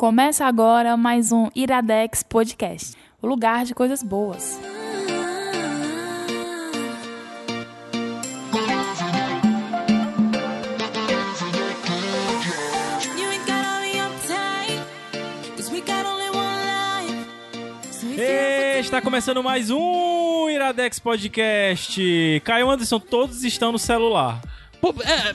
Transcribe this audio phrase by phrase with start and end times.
[0.00, 4.58] Começa agora mais um Iradex Podcast, o lugar de coisas boas.
[18.80, 22.40] Está começando mais um Iradex Podcast.
[22.42, 24.40] Caio Anderson, todos estão no celular.
[25.04, 25.34] É,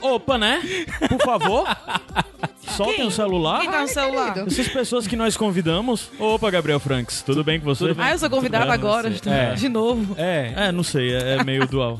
[0.00, 0.62] opa, né?
[1.08, 1.66] Por favor.
[2.76, 3.60] Soltem o celular.
[3.60, 4.38] Quem tá no celular?
[4.46, 6.10] Essas pessoas que nós convidamos.
[6.18, 7.94] Opa, Gabriel Franks, tudo bem com você?
[7.98, 9.54] Ah, eu sou convidada bem, agora, É.
[9.54, 10.14] de novo.
[10.18, 11.98] É, É, não sei, é, é meio dual.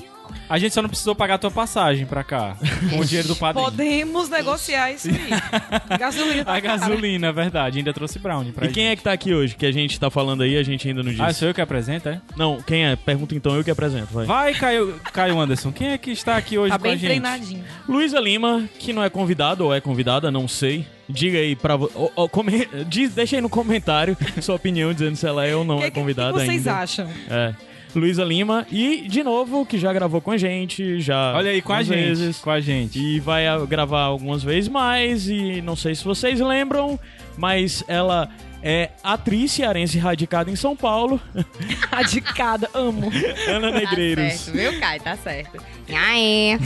[0.48, 2.56] A gente só não precisou pagar a tua passagem pra cá,
[2.90, 3.64] com o dinheiro do padrinho.
[3.66, 5.16] Podemos negociar isso aí.
[5.98, 7.78] Gasolina tá A gasolina, é verdade.
[7.78, 9.54] Ainda trouxe brownie pra E quem é que tá aqui hoje?
[9.56, 11.22] Que a gente tá falando aí, a gente ainda não disse.
[11.22, 12.20] Ah, sou eu que apresento, é?
[12.36, 12.96] Não, quem é?
[12.96, 14.26] Pergunta então, eu que apresento, vai.
[14.26, 15.72] Vai, Caio, Caio Anderson.
[15.72, 17.06] Quem é que está aqui hoje Tá com bem a gente?
[17.06, 17.64] treinadinho.
[17.88, 20.86] Luísa Lima, que não é convidado ou é convidada, não sei.
[21.08, 25.14] Diga aí pra vo- ó, ó, come- diz, Deixa aí no comentário sua opinião dizendo
[25.16, 26.80] se ela é ou não O que, é convidada que vocês ainda.
[26.80, 27.08] acham?
[27.30, 27.54] É.
[27.98, 31.34] Luísa Lima e, de novo, que já gravou com a gente, já.
[31.34, 31.96] Olha aí, com a gente.
[31.96, 32.38] vezes.
[32.38, 32.98] Com a gente.
[32.98, 35.28] E vai gravar algumas vezes mais.
[35.28, 36.98] E não sei se vocês lembram,
[37.36, 38.28] mas ela
[38.62, 41.20] é atriz cearense radicada em São Paulo.
[41.90, 43.10] Radicada, amo.
[43.48, 44.24] Ana Negreiros.
[44.24, 45.00] Tá certo, viu, Kai?
[45.00, 45.62] Tá certo.
[45.88, 46.58] Aê.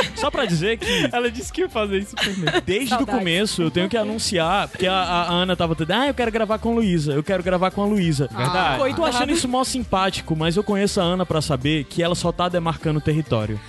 [0.16, 1.08] Só pra dizer que.
[1.12, 2.60] Ela disse que ia fazer isso primeiro.
[2.62, 6.14] Desde o começo eu tenho que anunciar, porque a, a Ana tava toda, ah, eu
[6.14, 8.28] quero gravar com a Luísa, eu quero gravar com a Luísa.
[8.34, 8.82] Verdade.
[8.88, 12.14] Eu tô achando isso mó simpático, mas eu conheço a Ana pra saber que ela
[12.14, 13.60] só tá demarcando o território.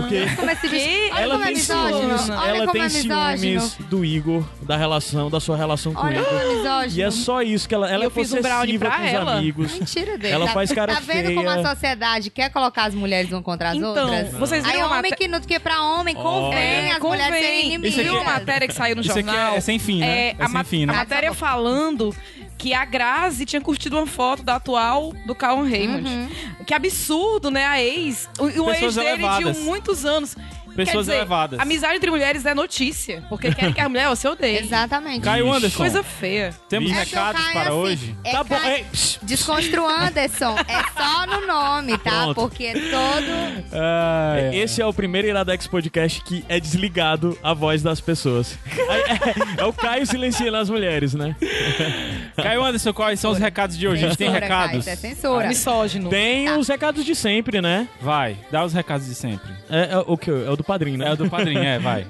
[0.00, 0.88] Porque Como esse bicho...
[1.12, 2.18] Olha ela é tem misógino.
[2.18, 6.54] ciúmes, ela tem é ciúmes do Igor, da relação, da sua relação com Olha é
[6.56, 6.98] misógino.
[6.98, 8.48] E é só isso que ela, ela Eu é um possessiva
[8.90, 9.34] com os ela.
[9.38, 9.72] amigos.
[9.74, 10.34] Mentira dele.
[10.34, 11.34] Ela tá, faz cara Tá vendo feia.
[11.34, 14.32] como a sociedade quer colocar as mulheres uma contra as Então, outras?
[14.32, 17.34] vocês Aí viram a homem maté- que não que pra homem convém É, as mulheres
[17.34, 17.66] serem convém.
[17.66, 17.90] inimigas.
[17.92, 19.54] Isso aqui Viu a matéria que saiu no Isso aqui jornal?
[19.54, 20.06] é, é sem fim, né?
[20.06, 20.92] É, É, a, sem ma- fim, a né?
[20.92, 22.14] matéria falando
[22.56, 26.08] que a Grazi tinha curtido uma foto da atual do Callum Raymond.
[26.08, 26.28] Uhum.
[26.66, 27.64] Que absurdo, né?
[27.64, 28.28] A ex.
[28.38, 29.56] O, o ex dele elevadas.
[29.56, 30.36] de muitos anos.
[30.78, 31.58] Pessoas Quer dizer, elevadas.
[31.60, 33.24] Amizade entre mulheres é notícia.
[33.28, 34.58] Porque querem que a mulher você odeie.
[34.62, 35.20] Exatamente.
[35.22, 36.54] Caio Anderson, Coisa feia.
[36.68, 38.16] temos É, recados Caio, para assim, hoje?
[38.24, 38.84] É tá bom, Caio- é,
[39.22, 40.56] Desconstrua Anderson.
[40.68, 42.10] É só no nome, tá?
[42.22, 42.34] Pronto.
[42.36, 43.64] Porque todo...
[43.72, 44.56] Ah, é.
[44.56, 48.56] Esse é o primeiro Iradex Podcast que é desligado a voz das pessoas.
[48.88, 51.36] É, é- é o Caio silenciando as mulheres, né?
[52.36, 54.04] Caio Anderson, quais são os recados de hoje?
[54.04, 54.86] A gente tem Censura, Caio, recados?
[54.86, 55.48] Isso é censura.
[55.48, 56.10] Misógino.
[56.10, 56.56] Tem Tá.
[56.58, 57.88] os recados de sempre, né?
[58.00, 59.52] Vai, dá os recados de sempre.
[59.68, 60.30] É, é o que?
[60.30, 61.08] É o do padrinho, né?
[61.08, 62.06] É o do padrinho, é, vai.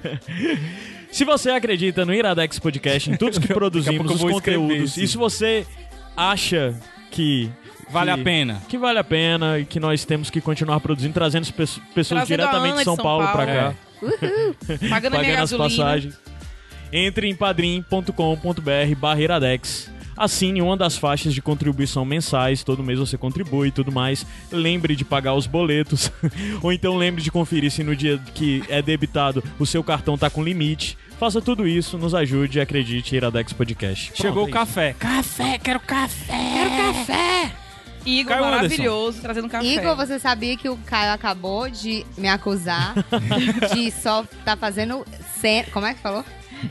[1.10, 5.00] Se você acredita no Iradex Podcast, em tudo que produzimos, os escrever conteúdos, isso.
[5.00, 5.66] e se você
[6.14, 6.74] acha
[7.10, 7.50] que
[7.88, 8.62] Vale que- a pena.
[8.68, 12.26] que vale a pena e que nós temos que continuar produzindo, trazendo as pesso- pessoas
[12.26, 13.38] Trazendo diretamente de São, São Paulo, Paulo.
[13.38, 13.74] pra cá,
[14.90, 15.68] Pagando a minha pagando as gasolina.
[15.84, 16.18] passagens.
[16.92, 19.90] Entre em padrim.com.br barra Iradex.
[20.18, 24.26] Assine uma das faixas de contribuição mensais, todo mês você contribui e tudo mais.
[24.50, 26.10] Lembre de pagar os boletos,
[26.60, 30.28] ou então lembre de conferir se no dia que é debitado o seu cartão tá
[30.28, 30.98] com limite.
[31.20, 34.12] Faça tudo isso, nos ajude e acredite, Iradex Podcast.
[34.14, 34.96] Chegou o Pronto, é café.
[34.98, 36.52] Café, quero café.
[36.52, 37.52] Quero café.
[38.04, 39.66] Igor Caio maravilhoso, trazendo café.
[39.66, 42.94] Igor, você sabia que o Caio acabou de me acusar
[43.74, 45.04] de só tá fazendo
[45.40, 45.68] cena...
[45.72, 46.24] Como é que falou?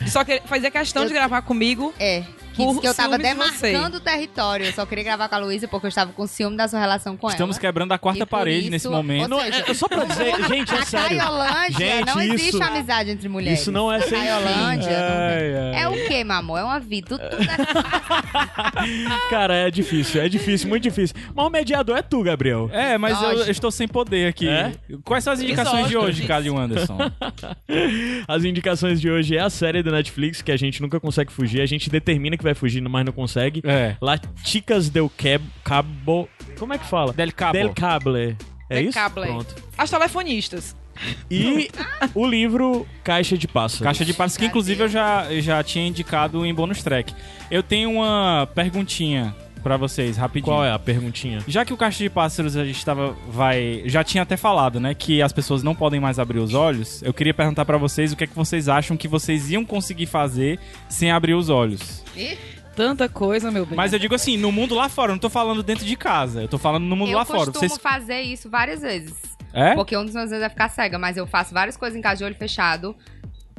[0.07, 1.93] Só que fazia questão de gravar comigo.
[1.99, 2.23] É.
[2.57, 4.65] Que, disse que eu tava de demarcando o território.
[4.65, 7.15] Eu só queria gravar com a Luísa porque eu estava com ciúme da sua relação
[7.15, 7.61] com Estamos ela.
[7.61, 9.27] quebrando a quarta parede isso- nesse momento.
[9.29, 11.17] Não, seja, é, é só pra dizer, gente, é Na sério.
[11.17, 13.61] Caiolândia Gente, não existe isso- amizade entre mulheres.
[13.61, 14.17] Isso não é Na sem.
[14.19, 14.97] Caiolândia.
[14.97, 15.83] Ai, ai.
[15.83, 16.57] É o quê, meu amor?
[16.59, 17.07] É uma vida.
[17.17, 17.47] Tudo, tudo é...
[19.29, 21.15] Cara, é difícil, é difícil, muito difícil.
[21.35, 22.69] Mas o mediador é tu, Gabriel.
[22.73, 24.47] É, mas eu, eu estou sem poder aqui.
[24.47, 24.71] É?
[25.03, 26.25] Quais são as indicações de hoje.
[26.25, 26.97] Caio Anderson?
[28.27, 31.61] As indicações de hoje é a série da Netflix que a gente nunca consegue fugir.
[31.61, 33.61] A gente determina que vai fugir, mas não consegue.
[33.63, 33.95] É.
[34.01, 36.29] La Chicas del Cab Cabo.
[36.57, 37.13] Como é que fala?
[37.13, 37.53] Del Cabo.
[37.53, 38.37] Del Cable.
[38.69, 38.97] É Del isso?
[38.97, 39.25] Cable.
[39.27, 39.55] Pronto.
[39.77, 40.75] As telefonistas.
[41.29, 41.69] E
[42.15, 43.83] o livro Caixa de Pássaros.
[43.83, 47.13] Caixa de passos que inclusive eu já, eu já tinha indicado em bônus track.
[47.51, 49.35] Eu tenho uma perguntinha
[49.67, 50.55] pra vocês, rapidinho.
[50.55, 51.39] Qual é a perguntinha?
[51.45, 54.93] Já que o Caixa de Pássaros a gente tava, vai, já tinha até falado, né,
[54.93, 57.03] que as pessoas não podem mais abrir os olhos.
[57.03, 60.05] Eu queria perguntar pra vocês o que é que vocês acham que vocês iam conseguir
[60.05, 62.01] fazer sem abrir os olhos.
[62.75, 63.75] Tanta coisa, meu bem.
[63.75, 66.43] Mas eu digo assim, no mundo lá fora, eu não tô falando dentro de casa,
[66.43, 67.39] eu tô falando no mundo Eu lá fora.
[67.51, 69.15] costumo Vocês fazer isso várias vezes.
[69.53, 69.73] É?
[69.73, 70.99] Porque um dos meus vezes é ficar cega.
[70.99, 72.95] Mas eu faço várias coisas em casa de olho fechado.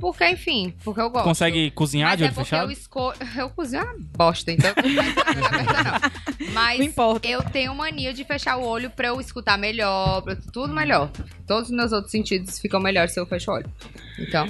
[0.00, 1.24] Porque, enfim, porque eu gosto.
[1.24, 2.68] Consegue cozinhar Mas de é olho porque fechado?
[2.68, 3.18] eu escolho.
[3.36, 4.70] Eu cozinho uma bosta, então.
[4.76, 6.52] eu não.
[6.52, 7.28] Mas Não importa.
[7.28, 11.10] eu tenho mania de fechar o olho pra eu escutar melhor, pra tudo melhor.
[11.46, 13.70] Todos os meus outros sentidos ficam melhores se eu fecho o olho.
[14.18, 14.46] Então.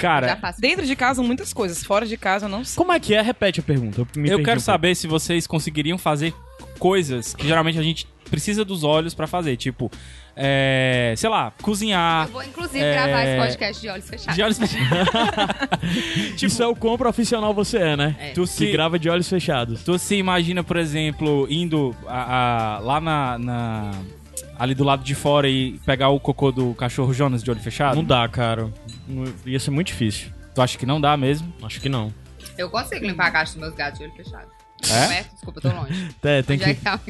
[0.00, 0.38] Cara.
[0.58, 1.82] Dentro de casa, muitas coisas.
[1.84, 2.76] Fora de casa, eu não sei.
[2.76, 3.22] Como é que é?
[3.22, 4.00] Repete a pergunta.
[4.16, 6.34] Eu, eu quero um saber se vocês conseguiriam fazer
[6.78, 9.56] coisas que geralmente a gente precisa dos olhos pra fazer.
[9.56, 9.90] Tipo,
[10.36, 12.26] é, sei lá, cozinhar.
[12.26, 14.34] Eu vou, inclusive, É, gravar esse podcast de olhos fechados.
[14.34, 14.88] De olhos fechados.
[15.10, 16.44] pouco.
[16.46, 18.16] Isso é o quão profissional você é, né?
[18.18, 18.30] É.
[18.32, 19.82] Tu Que se, grava de olhos fechados.
[19.82, 23.90] tu se imagina, por exemplo, indo a- a- lá na, na-
[24.58, 27.96] ali do lado de fora e pegar o cocô do cachorro Jonas de olho fechado?
[27.96, 28.70] Não dá, cara.
[29.08, 30.30] Não- Ia ser muito difícil.
[30.54, 31.52] Tu acha que não dá mesmo?
[31.62, 32.12] Acho que não.
[32.56, 34.48] Eu consigo limpar a caixa dos meus gatos de olho fechado.
[34.92, 35.06] É?
[35.08, 35.30] Perto?
[35.32, 36.10] Desculpa, eu tô longe.
[36.22, 36.80] É, tem Onde é que...
[36.82, 37.00] tá?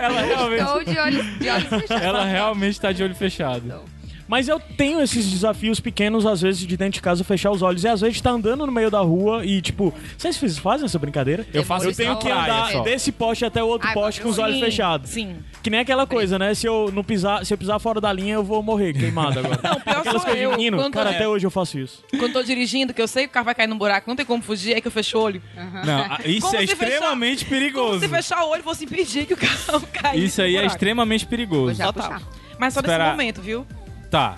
[0.00, 2.02] Ela realmente, Estou de olhos, de olhos fechados.
[2.02, 3.82] ela realmente tá de olho fechado.
[4.30, 7.82] Mas eu tenho esses desafios pequenos, às vezes, de dentro de casa fechar os olhos.
[7.82, 11.44] E às vezes tá andando no meio da rua e, tipo, vocês fazem essa brincadeira?
[11.52, 12.82] Eu faço Eu tenho que andar só.
[12.82, 15.10] desse poste até o outro Ai, poste com os sim, olhos fechados.
[15.10, 15.38] Sim.
[15.60, 16.54] Que nem aquela coisa, né?
[16.54, 19.58] Se eu não pisar, se eu pisar fora da linha, eu vou morrer queimado agora.
[19.64, 20.50] Não, pior Aquelas sou coisas eu.
[20.52, 22.04] de menino, Quando cara, eu- até hoje eu faço isso.
[22.16, 24.24] Quando tô dirigindo, que eu sei que o carro vai cair num buraco, não tem
[24.24, 25.42] como fugir, é que eu fecho o olho.
[25.84, 27.98] Não, a- isso Como é se fechar- extremamente Como perigoso.
[28.00, 30.16] se fechar o olho fosse impedir que o carro caia.
[30.16, 31.74] Isso aí é extremamente Vou perigoso.
[31.74, 32.12] já Total.
[32.12, 32.22] puxar.
[32.58, 33.66] Mas só nesse Espera- momento, viu?
[34.10, 34.36] Tá.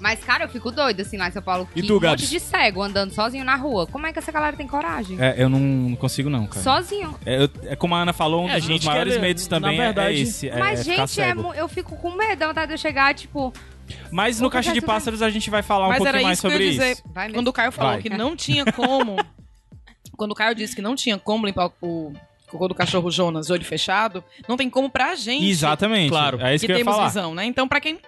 [0.00, 1.68] Mas, cara, eu fico doida, assim, lá em São Paulo.
[1.74, 2.22] E que tu, um Gabs?
[2.22, 3.84] monte de cego andando sozinho na rua.
[3.84, 5.20] Como é que essa galera tem coragem?
[5.20, 6.62] É, eu não, não consigo não, cara.
[6.62, 7.18] Sozinho.
[7.26, 9.48] É, eu- é como a Ana falou, um É, a dos gente maiores quer- medos
[9.48, 10.48] na também é- verdade- é esse.
[10.48, 11.42] É, Mas, é ficar gente, é cego.
[11.42, 13.52] mu- eu fico com medo, dá vontade de eu chegar, tipo...
[14.12, 16.46] Mas no Caixa de Pássaros a gente vai falar um Mas pouquinho mais isso que
[16.46, 16.90] eu sobre ia dizer.
[16.92, 17.02] isso.
[17.12, 17.38] Vai mesmo.
[17.40, 18.02] Quando o Caio falou Vai.
[18.02, 19.16] que não tinha como.
[20.16, 22.12] quando o Caio disse que não tinha como limpar o
[22.48, 25.44] cocô do cachorro Jonas de olho fechado, não tem como pra gente.
[25.48, 26.10] Exatamente.
[26.10, 26.40] Claro.
[26.40, 27.08] É isso que que, eu ia temos falar.
[27.08, 27.44] visão, né?
[27.46, 27.98] Então, pra quem,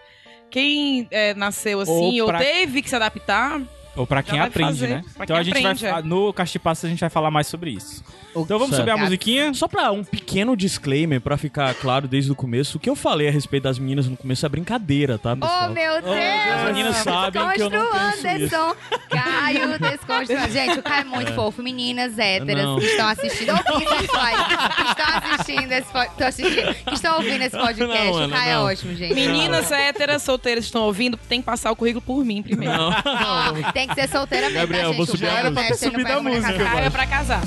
[0.50, 3.60] quem é, nasceu assim Ou ou, pra- teve que se adaptar,
[3.96, 4.88] Ou pra quem aprende, fazer.
[4.88, 5.04] né?
[5.14, 6.02] Pra então a gente aprende, vai é.
[6.02, 8.02] no Caixa de Pássaros a gente vai falar mais sobre isso.
[8.30, 8.76] Então vamos Certo.
[8.82, 9.04] subir a Gato.
[9.04, 9.52] musiquinha?
[9.52, 13.26] Só pra um pequeno disclaimer, pra ficar claro desde o começo, o que eu falei
[13.26, 15.66] a respeito das meninas no começo é brincadeira, tá, pessoal?
[15.68, 16.14] Oh, meu Deus!
[16.14, 18.56] As meninas sabem que eu não Desconstru penso isso.
[18.56, 18.76] Anderson.
[19.10, 20.52] Caio, desconstru.
[20.52, 21.60] Gente, o Caio é muito fofo.
[21.62, 22.78] Meninas héteras Não.
[22.78, 27.16] que estão assistindo, ouvindo esse podcast, que estão assistindo esse po- estão assistindo, que estão
[27.16, 28.04] ouvindo esse podcast.
[28.12, 28.68] Não, o Caio não.
[28.68, 29.14] é ótimo, gente.
[29.14, 32.76] meninas héteras, solteiras que estão ouvindo, tem que passar o currículo por mim primeiro.
[32.76, 32.90] Não.
[32.90, 34.96] Ó, tem que ser solteira mesmo, Gabriel, tá, gente?
[34.96, 35.76] vou subir O música.
[35.76, 36.20] Subir da
[36.90, 37.40] pra casar.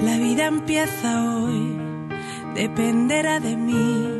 [0.00, 1.76] La vida empieza hoy,
[2.54, 4.17] dependerá de mim.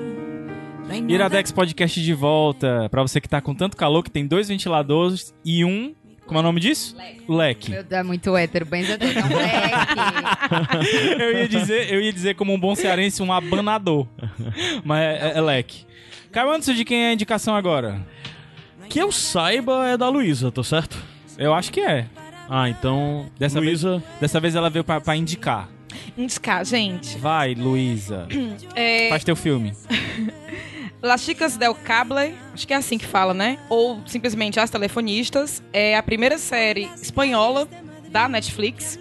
[1.00, 2.88] Nada Iradex Podcast de volta.
[2.90, 5.94] Pra você que tá com tanto calor que tem dois ventiladores e um.
[6.26, 6.94] Como é o nome disso?
[7.26, 7.70] Leque.
[7.70, 9.08] Meu Deus, é muito hétero, benzedor.
[9.08, 11.18] É um leque.
[11.22, 14.06] Eu ia dizer, eu ia dizer como um bom cearense, um abanador.
[14.84, 15.86] Mas é, é, é leque.
[16.30, 18.04] Caio Anderson, de quem é a indicação agora?
[18.88, 21.02] Que eu saiba é da Luísa, tô certo?
[21.38, 22.06] Eu acho que é.
[22.48, 24.02] Ah, então, Dessa Luísa...
[24.20, 25.68] Dessa vez ela veio pra, pra indicar.
[26.16, 27.16] Indicar, gente.
[27.18, 28.26] Vai, Luísa.
[28.74, 29.72] É, Faz teu filme.
[31.00, 33.58] Las Chicas del Cable, acho que é assim que fala, né?
[33.68, 35.62] Ou simplesmente As Telefonistas.
[35.72, 37.68] É a primeira série espanhola
[38.10, 38.98] da Netflix.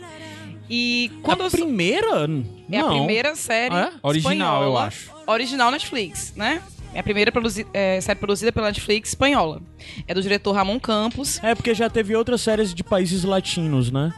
[0.69, 1.51] E quando a eu...
[1.51, 2.25] primeira?
[2.69, 2.87] É Não.
[2.87, 3.99] a primeira série Ah, é?
[4.03, 5.11] Original, eu acho.
[5.25, 6.61] Original Netflix, né?
[6.93, 9.61] É a primeira produzi- é, série produzida pela Netflix espanhola.
[10.07, 11.41] É do diretor Ramon Campos.
[11.43, 14.13] É porque já teve outras séries de países latinos, né?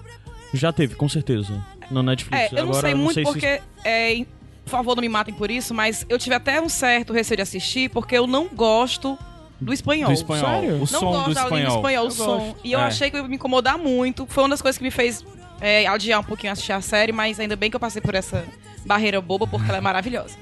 [0.53, 1.63] Já teve, com certeza.
[1.91, 2.41] No Netflix.
[2.43, 3.62] É, eu não Agora, sei muito se- porque...
[3.83, 4.27] é, em-
[4.69, 7.41] por favor, não me matem por isso, mas eu tive até um certo receio de
[7.41, 9.17] assistir porque eu não gosto
[9.59, 10.07] do espanhol.
[10.07, 10.45] Do espanhol.
[10.61, 10.75] Sério?
[10.75, 11.75] O Não som gosto do da língua espanhol.
[11.77, 12.25] espanhol, o som.
[12.38, 12.55] gosto.
[12.63, 12.83] E eu É.
[12.83, 14.25] achei que ia me incomodar muito.
[14.27, 15.25] Foi uma das coisas que me fez
[15.59, 18.45] é, adiar um pouquinho assistir a série, mas ainda bem que eu passei por essa
[18.85, 20.38] barreira boba, porque ela é maravilhosa.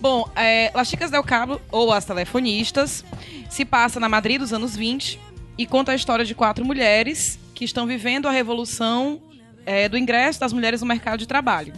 [0.00, 3.04] Bom, é, Las Chicas del Cabo, ou As Telefonistas,
[3.48, 5.18] se passa na Madrid dos anos 20
[5.56, 9.22] e conta a história de quatro mulheres que estão vivendo a revolução
[9.64, 11.72] é, do ingresso das mulheres no mercado de trabalho.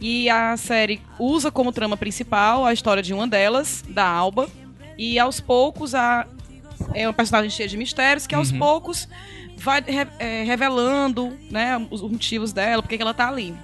[0.00, 4.48] E a série usa como trama principal a história de uma delas, da Alba,
[4.98, 6.26] e aos poucos a,
[6.92, 9.08] é uma personagem cheia de mistérios que aos poucos
[9.56, 9.82] vai
[10.18, 13.54] é, revelando né, os os motivos dela, porque que ela tá ali.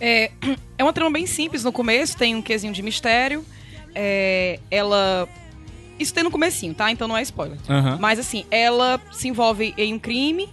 [0.00, 0.30] É,
[0.78, 3.44] é uma trama bem simples no começo, tem um quesinho de mistério.
[3.94, 5.28] é, ela.
[5.98, 6.90] Isso tem no comecinho, tá?
[6.92, 7.58] Então não é spoiler.
[7.68, 7.98] Aham.
[8.00, 10.48] Mas assim, ela se envolve em um crime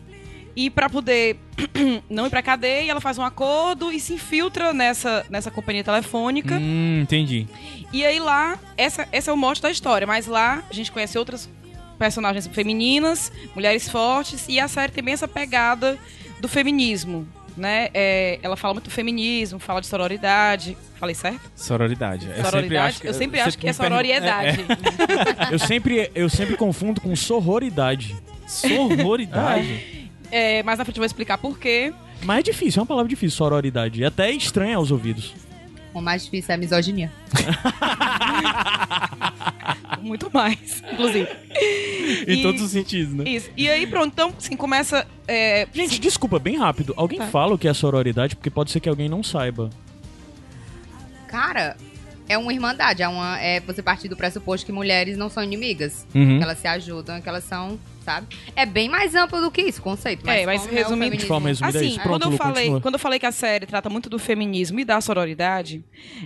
[0.55, 1.38] e pra poder
[2.09, 6.55] não ir pra cadeia, ela faz um acordo e se infiltra nessa, nessa companhia telefônica.
[6.55, 7.47] Hum, entendi.
[7.91, 11.17] E aí lá, essa, esse é o mote da história, mas lá a gente conhece
[11.17, 11.50] outras
[11.97, 15.97] personagens femininas, mulheres fortes, e a série tem bem essa pegada
[16.39, 17.27] do feminismo.
[17.55, 17.88] né?
[17.93, 20.77] É, ela fala muito do feminismo, fala de sororidade.
[21.00, 21.50] Falei certo?
[21.55, 22.25] Sororidade.
[22.27, 22.88] Eu sempre sororidade?
[22.88, 24.65] acho que, eu sempre acho que é me pergunto- sororiedade.
[25.51, 28.15] Eu sempre, eu sempre confundo com sororidade.
[28.45, 30.04] É, sororidade.
[30.37, 31.93] É, mais na frente eu vou explicar por quê.
[32.23, 34.03] Mas é difícil, é uma palavra difícil, sororidade.
[34.03, 35.33] É até estranha aos ouvidos.
[35.93, 37.09] O mais difícil é a misoginia.
[40.01, 41.27] Muito mais, inclusive.
[42.27, 43.23] em E- todos os sentidos, né?
[43.27, 43.49] Isso.
[43.55, 45.07] E aí, pronto, então, assim, começa.
[45.27, 46.93] é, Gente, desculpa, bem rápido.
[46.97, 47.27] Alguém Tá.
[47.27, 49.69] fala o que é sororidade, porque pode ser que alguém não saiba.
[51.27, 51.75] Cara,
[52.27, 53.01] é uma irmandade.
[53.01, 56.05] É, uma, é você partir do pressuposto que mulheres não são inimigas.
[56.13, 56.37] Uhum.
[56.37, 58.27] Que elas se ajudam, que elas são, sabe?
[58.55, 60.21] É bem mais amplo do que isso, o conceito.
[60.25, 62.00] Mas É, mas o resumindo- feminismo- De forma resumida é Assim, isso.
[62.00, 62.81] Pronto, quando, eu Lu, falei, continua.
[62.81, 65.83] quando eu falei que a série trata muito do feminismo e da sororidade,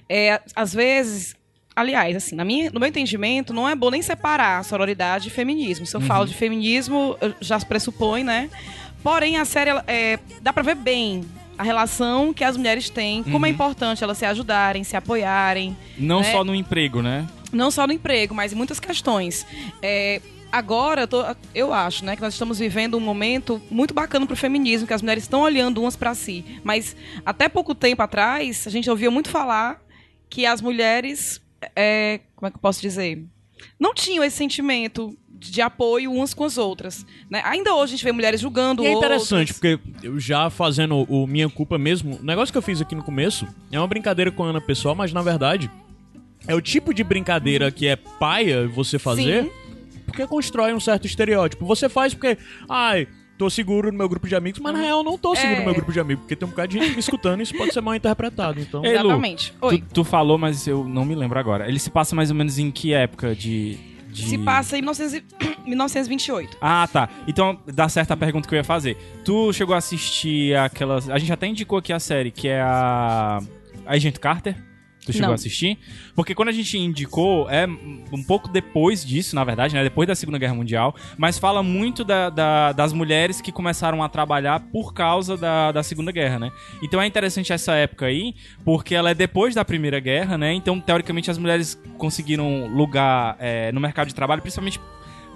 [0.10, 1.36] é, às vezes.
[1.76, 5.86] Aliás, assim, na minha, no meu entendimento, não é bom nem separar sororidade e feminismo.
[5.86, 8.50] Se eu falo de feminismo, eu já se pressupõe, né?
[9.02, 11.24] Porém, a série, ela, é, dá pra ver bem
[11.58, 16.20] a relação que as mulheres têm, como é importante elas se ajudarem, se apoiarem, Não
[16.20, 16.32] né?
[16.34, 17.26] só no emprego, né?
[17.52, 19.46] não só no emprego, mas em muitas questões.
[19.82, 20.22] É,
[20.52, 24.36] agora, eu, tô- eu acho, né, que nós estamos vivendo um momento muito bacana pro
[24.36, 26.44] feminismo, que as mulheres estão olhando umas para si.
[26.64, 29.82] Mas até pouco tempo atrás, a gente ouvia muito falar
[30.30, 31.42] que as mulheres,
[31.76, 33.24] é, como é que eu posso dizer,
[33.80, 37.06] não tinham esse sentimento de apoio umas com as outras.
[37.30, 37.42] Né?
[37.46, 39.80] Ainda hoje a gente vê mulheres julgando E é interessante, outras.
[39.80, 43.04] porque eu já fazendo o Minha Culpa mesmo, o negócio que eu fiz aqui no
[43.04, 45.72] começo é uma brincadeira com a Ana Pessoal, mas na verdade
[46.48, 49.52] é o tipo de brincadeira que é paia você fazer, Sim.
[50.10, 51.66] Porque constrói um certo estereótipo.
[51.66, 52.38] Você faz porque,
[52.70, 55.56] ai, tô seguro no meu grupo de amigos, mas na real eu não tô seguro
[55.56, 55.60] É.
[55.60, 57.56] no meu grupo de amigos, porque tem um bocado de gente me escutando e isso
[57.56, 58.60] pode ser mal interpretado.
[58.60, 59.54] Então, Ei, Lu, Exatamente.
[59.62, 59.80] Oi.
[59.80, 61.68] Tu, tu falou, mas eu não me lembro agora.
[61.68, 63.78] Ele se passa mais ou menos em que época de.
[64.10, 65.24] de- Se passa em 1900 e-
[65.70, 66.58] 1928.
[66.60, 67.08] Ah, tá.
[67.28, 68.98] Então dá certo a pergunta que eu ia fazer.
[69.24, 71.10] Tu chegou a assistir aquelas.
[71.10, 73.40] A gente até indicou aqui a série, que é a.
[73.86, 74.56] Agente Carter?
[75.10, 75.32] Tu chegou Não.
[75.34, 75.78] a assistir?
[76.16, 79.84] Porque quando a gente indicou, é um pouco depois disso, na verdade, né?
[79.84, 84.10] Depois da Segunda Guerra Mundial, mas fala muito da- da- das mulheres que começaram a
[84.10, 86.52] trabalhar por causa da, da Segunda Guerra, né?
[86.84, 90.54] Então é interessante essa época aí, porque ela é depois da Primeira Guerra, né?
[90.54, 94.80] Então, teoricamente, as mulheres conseguiram lugar é, no mercado de trabalho, principalmente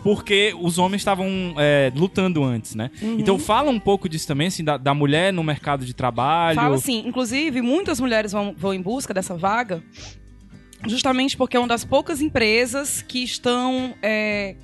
[0.04, 2.92] porque os homens estavam é, lutando antes, né?
[3.02, 3.18] Uhum.
[3.20, 6.56] Então fala um pouco disso também, assim, da, da mulher no mercado de trabalho.
[6.56, 9.82] Fala assim, inclusive, muitas mulheres vão, vão em busca dessa vaga
[10.86, 14.56] justamente porque é uma das poucas empresas que estão é,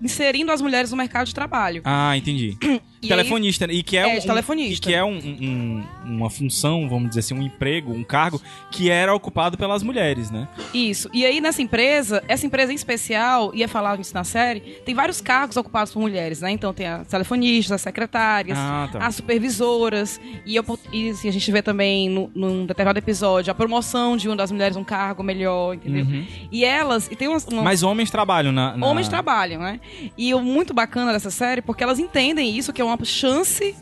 [0.00, 1.82] inserindo as mulheres no mercado de trabalho.
[1.84, 2.56] Ah, entendi.
[3.06, 4.74] E telefonista, e que é, É, um, telefonista.
[4.74, 8.90] E que é um- um- uma função, vamos dizer assim, um emprego, um cargo que
[8.90, 10.48] era ocupado pelas mulheres, né?
[10.74, 11.08] aí- isso.
[11.12, 15.20] E aí, nessa empresa, essa empresa em especial, ia falar isso na série, tem vários
[15.20, 16.50] cargos ocupados por mulheres, né?
[16.50, 18.98] Então tem as telefonistas, as secretárias, Ah, tá.
[19.06, 20.20] as supervisoras.
[20.44, 24.28] E, eu- e, assim, a gente vê também, no, num determinado episódio, a promoção de
[24.28, 26.04] uma das mulheres um cargo melhor, entendeu?
[26.04, 26.26] Uhum.
[26.50, 27.08] E elas...
[27.10, 28.76] E tem umas, uma, Mas homens trabalham na.
[28.76, 29.80] na- Homens trabalham, né?
[30.16, 33.74] E o muito bacana dessa série, porque elas entendem isso, que é uma chance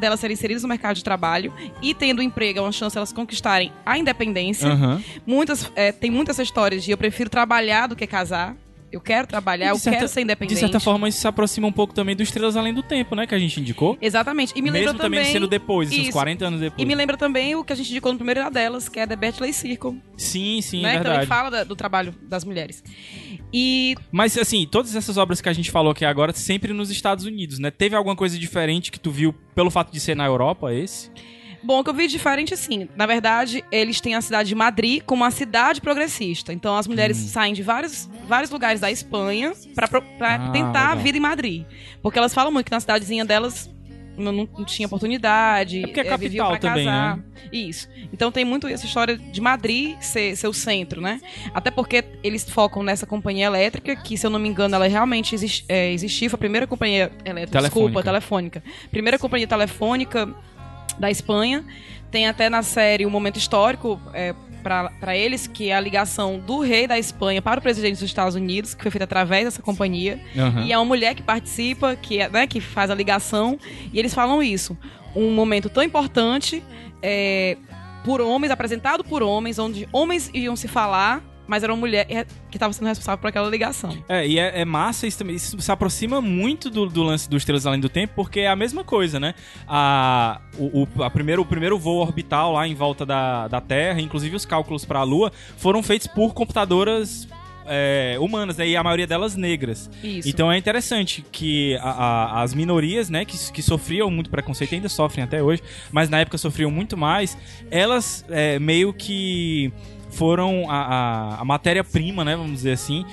[0.00, 3.72] delas serem inseridas no mercado de trabalho e tendo emprego é uma chance delas conquistarem
[3.86, 4.68] a independência.
[4.68, 5.02] Aham.
[5.26, 8.56] Muitas, é, tem muitas essa história de eu prefiro trabalhar do que casar.
[8.90, 10.52] Eu quero trabalhar, eu certa- quero ser independente.
[10.54, 13.26] De certa forma, isso se aproxima um pouco também do Estrelas Além do Tempo, né?
[13.26, 13.96] Que a gente indicou.
[14.02, 14.52] Exatamente.
[14.54, 15.32] E me Mesmo lembra também também...
[15.32, 16.12] sendo depois, esses Isso.
[16.12, 16.82] 40 anos depois.
[16.82, 19.16] E me lembra também o que a gente indicou no primeiro delas, que é The
[19.16, 19.98] Berkeley Circle.
[20.14, 20.90] Sim, sim, né?
[20.90, 21.26] é Que também verdade.
[21.26, 22.84] fala da- do trabalho das mulheres.
[23.52, 27.24] E Mas, assim, todas essas obras que a gente falou aqui agora, sempre nos Estados
[27.24, 27.70] Unidos, né?
[27.70, 31.10] Teve alguma coisa diferente que tu viu pelo fato de ser na Europa, esse?
[31.64, 35.00] Bom, o que eu vi diferente, assim, na verdade, eles têm a cidade de Madrid
[35.06, 36.52] como uma cidade progressista.
[36.52, 39.88] Então, as mulheres saem de vários, vários lugares da Espanha pra
[40.20, 41.04] Ah, tentar a legal.
[41.04, 41.64] vida em Madrid.
[42.02, 43.70] Porque elas falam muito que na cidadezinha delas
[44.16, 45.78] não, não- tinha oportunidade.
[45.82, 47.16] É porque é viviam capital pra também, casar.
[47.16, 47.22] né?
[47.52, 47.88] Isso.
[48.12, 51.20] Então tem muito essa história de Madrid ser, ser o centro, né?
[51.54, 55.34] Até porque eles focam nessa companhia elétrica, que, se eu não me engano, ela realmente
[55.34, 56.30] exis- é, existiu.
[56.30, 58.02] Foi a primeira companhia elétrica, desculpa, Telefônica.
[58.60, 58.62] telefônica.
[58.90, 60.34] Primeira companhia telefônica
[60.98, 61.64] da Espanha.
[62.10, 66.60] Tem até na série um momento histórico é, para eles, que é a ligação do
[66.60, 70.20] rei da Espanha para o presidente dos Estados Unidos, que foi feita através dessa companhia.
[70.36, 70.64] Aham.
[70.64, 73.58] E é uma mulher que participa, que, é, né, que faz a ligação,
[73.92, 74.76] e eles falam isso.
[75.14, 76.62] Um momento tão importante,
[77.02, 77.56] é,
[78.04, 82.24] por homens, apresentado por homens, onde homens iam se falar, mas era uma mulher é,
[82.50, 83.96] que estava sendo responsável por aquela ligação.
[84.08, 85.36] É, e é, é massa isso também.
[85.36, 88.56] Isso se aproxima muito do, do lance dos Estrelas Além do Tempo, porque é a
[88.56, 89.34] mesma coisa, né?
[89.66, 94.00] A, o, o- a primeiro, o primeiro voo orbital lá em volta da, da Terra,
[94.00, 97.26] inclusive os cálculos para a Lua, foram feitos por computadoras
[97.64, 98.66] é, humanas, né?
[98.68, 99.88] E a maioria delas negras.
[100.02, 100.28] Isso.
[100.28, 104.88] Então é interessante que a- a- as minorias, né, que, que sofriam muito preconceito, ainda
[104.88, 107.36] sofrem até hoje, mas na época sofriam muito mais,
[107.70, 109.72] elas é, meio que
[110.12, 113.04] foram a, a- a matéria-prima, né, vamos dizer assim,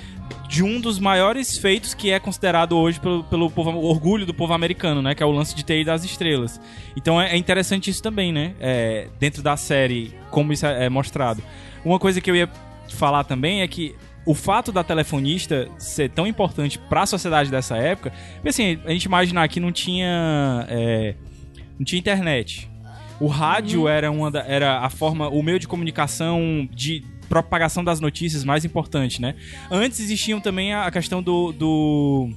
[0.48, 4.52] de um dos maiores feitos que é considerado hoje pelo, pelo povo, orgulho do povo
[4.52, 6.60] americano, né, que é o lance de ter ido às estrelas.
[6.96, 10.88] Então é, é interessante isso também, né, é, dentro da série, como isso é, é
[10.88, 11.42] mostrado.
[11.84, 12.48] Uma coisa que eu ia
[12.90, 13.94] falar também é que
[14.26, 18.12] o fato da telefonista ser tão importante para a sociedade dessa época,
[18.44, 21.14] assim, a gente imaginar que não tinha é,
[21.78, 22.69] não tinha internet.
[23.20, 28.00] O rádio era uma da- era a forma, o meio de comunicação de propagação das
[28.00, 29.34] notícias mais importante, né?
[29.70, 32.30] Antes existiam também a a questão do, do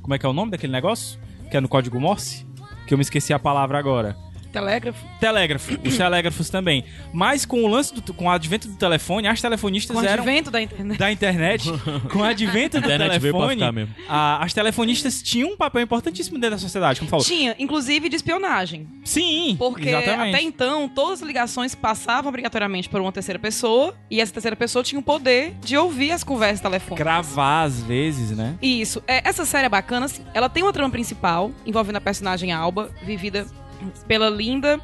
[0.00, 1.18] como é que é o nome daquele negócio?
[1.50, 2.46] Que é no código Morse?
[2.86, 4.16] Que eu me esqueci a palavra agora.
[4.54, 5.04] Telégrafo.
[5.20, 6.84] Telégrafo, os telégrafos também.
[7.12, 10.22] Mas com o lance do, com o advento do telefone, as telefonistas Com o eram
[10.22, 10.98] advento da internet.
[10.98, 11.68] da internet,
[12.10, 16.58] com o advento do internet telefone, a- as telefonistas tinham um papel importantíssimo dentro da
[16.58, 17.24] sociedade, como falou.
[17.24, 18.88] Tinha, inclusive, de espionagem.
[19.04, 20.34] Sim, Porque exatamente.
[20.36, 23.94] até então, todas as ligações passavam obrigatoriamente por uma terceira pessoa.
[24.10, 26.98] E essa terceira pessoa tinha o poder de ouvir as conversas telefônicas.
[27.04, 28.54] Gravar às vezes, né?
[28.62, 29.02] Isso.
[29.06, 30.22] É, essa série é bacana, assim.
[30.32, 33.46] Ela tem uma trama principal envolvendo a personagem Alba, vivida
[34.06, 34.80] pela linda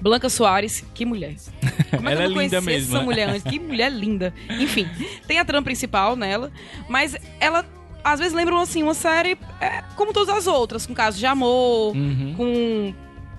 [0.00, 0.84] Blanca Soares.
[0.94, 1.34] Que mulher.
[1.96, 3.42] Como é que é eu não linda mesmo, essa mulher antes?
[3.44, 4.32] Que mulher linda.
[4.58, 4.88] Enfim,
[5.26, 6.50] tem a trama principal nela,
[6.88, 7.64] mas ela
[8.04, 11.94] às vezes lembra assim uma série é, como todas as outras, com casos de amor,
[11.96, 12.34] Uhum.
[12.36, 12.94] com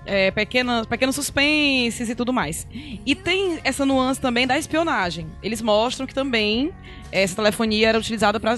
[0.06, 2.66] é, pequenas, pequenos suspenses e tudo mais.
[3.04, 5.26] E tem essa nuance também da espionagem.
[5.42, 6.72] Eles mostram que também
[7.12, 8.56] essa telefonia era utilizada para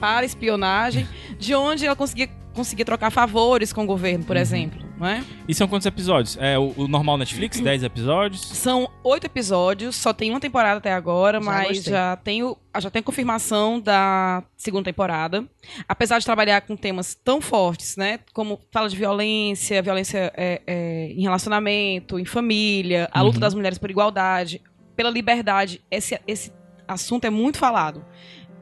[0.00, 1.08] para espionagem,
[1.38, 4.24] de onde ela conseguia, conseguia trocar favores com o governo, Uhum.
[4.26, 4.87] por exemplo.
[4.98, 5.24] Não é?
[5.46, 6.36] E são quantos episódios?
[6.40, 8.40] É o, o normal Netflix, 10 episódios.
[8.40, 11.92] São oito episódios, só tem uma temporada até agora, Já mas gostei.
[11.92, 15.44] já tenho já tem confirmação da segunda temporada.
[15.88, 18.20] Apesar de trabalhar com temas tão fortes, né?
[18.32, 23.78] Como fala de violência, violência é, é, em relacionamento, em família, a luta das mulheres
[23.78, 24.62] por igualdade,
[24.94, 25.80] pela liberdade.
[25.90, 26.52] Esse, esse
[26.86, 28.04] assunto é muito falado.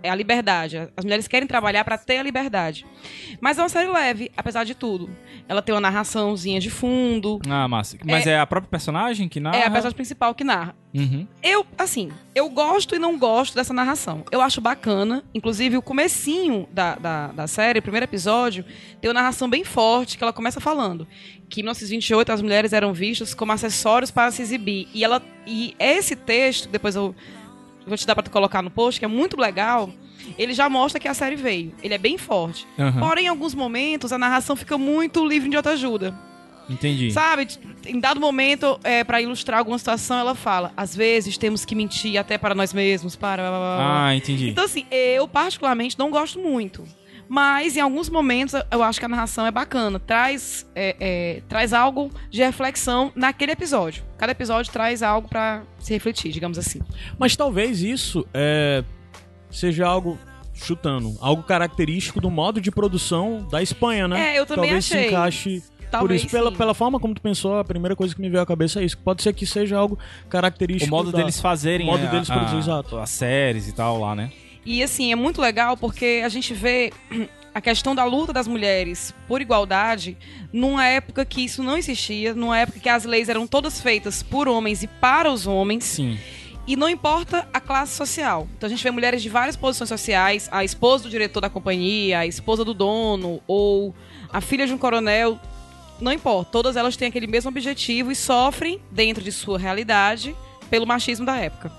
[0.02, 0.88] É a liberdade.
[0.96, 2.86] As mulheres querem trabalhar para ter a liberdade.
[3.40, 5.10] Mas é uma série leve, apesar de tudo.
[5.48, 7.40] Ela tem uma narraçãozinha de fundo.
[7.48, 7.96] Ah, massa.
[8.04, 9.56] Mas é, a própria personagem que narra?
[9.56, 10.74] É a personagem principal que narra.
[10.94, 11.26] Uhum.
[11.42, 14.24] Eu, assim, eu gosto e não gosto dessa narração.
[14.30, 15.24] Eu acho bacana.
[15.34, 18.64] Inclusive, o comecinho da, da, da série, o primeiro episódio,
[19.00, 21.06] tem uma narração bem forte, que ela começa falando
[21.48, 24.88] que em 1928 as mulheres eram vistas como acessórios para se exibir.
[24.92, 27.14] E ela e esse texto, depois eu
[27.86, 29.90] vou te dar para tu colocar no post, que é muito legal,
[30.38, 31.72] ele já mostra que a série veio.
[31.82, 32.66] Ele é bem forte.
[32.78, 33.00] Aham.
[33.00, 36.14] Porém, em alguns momentos, a narração fica muito livre de autoajuda.
[36.68, 37.12] Entendi.
[37.12, 37.46] Sabe,
[37.86, 42.18] em dado momento, é, para ilustrar alguma situação, ela fala: às vezes temos que mentir
[42.18, 43.42] até para nós mesmos, para.
[43.78, 44.48] Ah, entendi.
[44.48, 46.84] Então, assim, eu particularmente não gosto muito.
[47.28, 49.98] Mas em alguns momentos eu acho que a narração é bacana.
[49.98, 54.04] Traz, é, é, traz algo de reflexão naquele episódio.
[54.16, 56.80] Cada episódio traz algo pra se refletir, digamos assim.
[57.18, 58.84] Mas talvez isso é,
[59.50, 60.18] seja algo,
[60.54, 64.34] chutando, algo característico do modo de produção da Espanha, né?
[64.34, 65.02] É, eu também talvez achei.
[65.02, 66.30] se encaixe por Talvez isso.
[66.30, 66.56] Pela, sim.
[66.56, 68.98] pela forma como tu pensou, a primeira coisa que me veio à cabeça é isso.
[68.98, 72.28] Pode ser que seja algo O característico modo da- deles fazerem o modo a- deles
[72.30, 72.98] a- produzir, exato.
[72.98, 74.30] as séries e tal lá, né?
[74.66, 76.92] E assim, é muito legal porque a gente vê
[77.54, 80.18] a questão da luta das mulheres por igualdade
[80.52, 84.48] numa época que isso não existia, numa época que as leis eram todas feitas por
[84.48, 85.84] homens e para os homens.
[85.84, 86.18] Sim.
[86.66, 88.48] E não importa a classe social.
[88.56, 92.18] Então a gente vê mulheres de várias posições sociais, a esposa do diretor da companhia,
[92.18, 93.94] a esposa do dono, ou
[94.32, 95.38] a filha de um coronel.
[96.00, 100.34] Não importa, todas elas têm aquele mesmo objetivo e sofrem, dentro de sua realidade,
[100.68, 101.70] pelo machismo da época.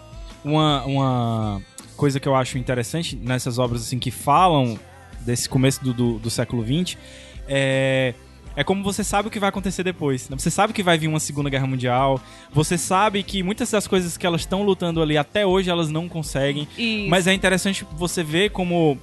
[0.43, 1.61] Uma, uma
[1.97, 4.79] coisa que eu acho interessante nessas obras assim que falam
[5.21, 6.97] desse começo do, do, do século XX
[7.47, 8.13] é,
[8.55, 10.29] é como você sabe o que vai acontecer depois.
[10.29, 10.37] né?
[10.37, 12.19] Você sabe que vai vir uma Segunda Guerra Mundial.
[12.51, 16.09] Você sabe que muitas das coisas que elas estão lutando ali até hoje elas não
[16.09, 16.67] conseguem.
[16.77, 18.97] E Mas é interessante você ver como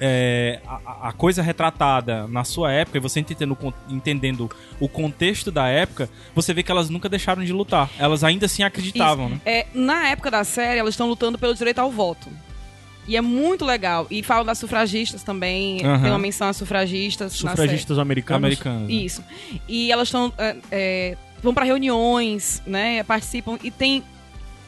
[0.00, 3.56] é, a, a coisa retratada na sua época, e você entendendo,
[3.88, 7.90] entendendo o contexto da época, você vê que elas nunca deixaram de lutar.
[7.98, 9.40] Elas ainda assim acreditavam, né?
[9.44, 12.28] É, na época da série, elas estão lutando pelo direito ao voto.
[13.06, 14.06] E é muito legal.
[14.10, 15.84] E falam das sufragistas também.
[15.84, 16.02] Aham.
[16.02, 17.32] Tem uma menção às sufragistas.
[17.32, 18.44] Sufragistas americanos.
[18.44, 18.88] Americanas.
[18.88, 18.92] né?
[18.92, 19.24] Isso.
[19.68, 20.32] E elas estão.
[20.38, 23.02] é, é, vão pra reuniões, né?
[23.02, 23.58] Participam.
[23.64, 24.04] E tem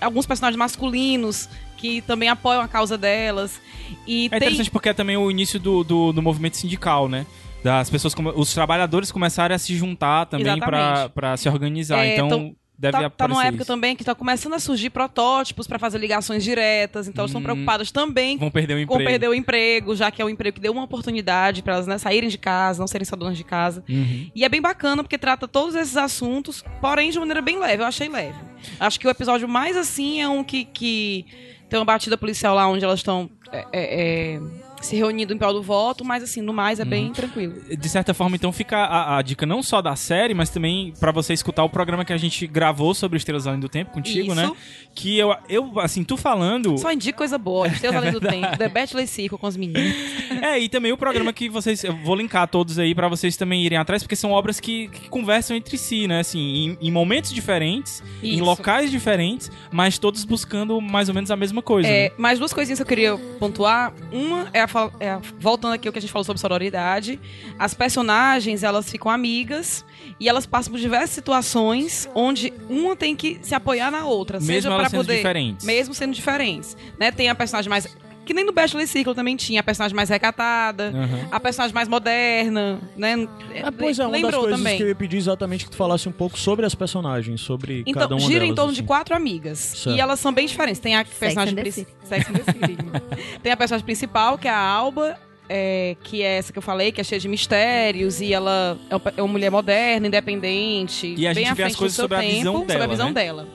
[0.02, 3.60] alguns personagens masculinos que também apoiam a causa delas.
[4.06, 4.36] E É tem.
[4.38, 7.26] interessante porque é também o início do, do, do movimento sindical, né?
[7.62, 12.04] Das pessoas, os trabalhadores começaram a se juntar também pra se organizar.
[12.04, 13.72] É, então, tão- deve tá, tá numa época isso.
[13.72, 17.44] também que tá começando a surgir protótipos para fazer ligações diretas, então elas estão Hum.
[17.44, 19.10] preocupadas também Vão perder o com emprego.
[19.10, 21.98] perder o emprego, já que é um emprego que deu uma oportunidade para elas né,
[21.98, 23.84] saírem de casa, não serem só donas de casa.
[23.88, 24.30] Uhum.
[24.34, 27.82] E é bem bacana porque trata todos esses assuntos, porém de maneira bem leve.
[27.82, 28.38] Eu achei leve.
[28.80, 31.26] Acho que o episódio mais assim é um que, que
[31.68, 34.40] tem uma batida policial lá onde elas estão é, é, é,
[34.82, 37.12] se reunindo em prol do voto, mas assim, no mais é bem Uhum.
[37.12, 37.54] tranquilo.
[37.78, 41.10] De certa forma, então, fica a, a dica não só da série, mas também pra
[41.12, 44.34] você escutar o programa que a gente gravou sobre Estrelas Além do Tempo contigo, Isso.
[44.34, 44.50] né?
[44.94, 46.76] Que eu, eu, assim, tu falando...
[46.78, 47.68] Só indica coisa boa.
[47.68, 48.56] Deus além do tempo.
[48.58, 49.92] The Bachelor Circle com os meninos.
[50.42, 51.84] É, e também o programa que vocês.
[51.84, 55.08] Eu vou linkar todos aí pra vocês também irem atrás, porque são obras que, que
[55.08, 56.18] conversam entre si, né?
[56.18, 58.44] Assim, em, em momentos diferentes, em Isso.
[58.44, 61.86] locais diferentes, mas todos buscando mais ou menos a mesma coisa.
[61.88, 62.14] É, né?
[62.18, 63.92] mais duas coisinhas que eu queria pontuar.
[64.10, 64.66] Uma é, a,
[65.00, 67.20] é voltando aqui ao que a gente falou sobre sororidade.
[67.58, 69.84] As personagens, elas ficam amigas
[70.18, 74.52] e elas passam por diversas situações onde uma tem que se apoiar na outra, Mesmo
[74.52, 75.66] seja para poder, diferentes.
[75.66, 77.10] mesmo sendo diferentes, né?
[77.10, 77.86] Tem a personagem mais
[78.32, 81.28] que nem no Bachelor Circle também tinha a personagem mais recatada, Aham.
[81.30, 83.28] a personagem mais moderna, né?
[83.62, 84.76] Ah, pois é, uma das coisas também.
[84.78, 88.02] que eu ia pedir exatamente que tu falasse um pouco sobre as personagens, sobre Então,
[88.02, 88.50] cada uma gira delas.
[88.50, 88.86] em torno de assim.
[88.86, 89.58] quatro amigas.
[89.58, 89.96] Certo.
[89.96, 90.80] E elas são bem diferentes.
[90.80, 91.94] Tem a personagem principal.
[93.42, 95.18] Tem a personagem principal, que é a Alba,
[95.48, 98.96] é, que é essa que eu falei, que é cheia de mistérios, e ela é
[98.96, 101.14] uma- é mulher moderna, independente.
[101.16, 102.52] E a bem gente à vê as frente do coisas seu sobre a tempo, visão
[102.54, 103.12] sobre dela, a visão né?
[103.14, 103.48] dela.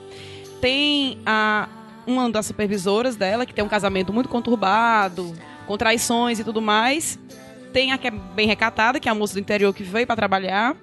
[0.60, 1.68] Tem a,
[2.08, 7.18] uma das supervisoras dela, que tem um casamento muito conturbado, com traições e tudo mais.
[7.72, 10.16] Tem a que é bem recatada, que é a moça do interior que veio pra
[10.16, 10.74] trabalhar.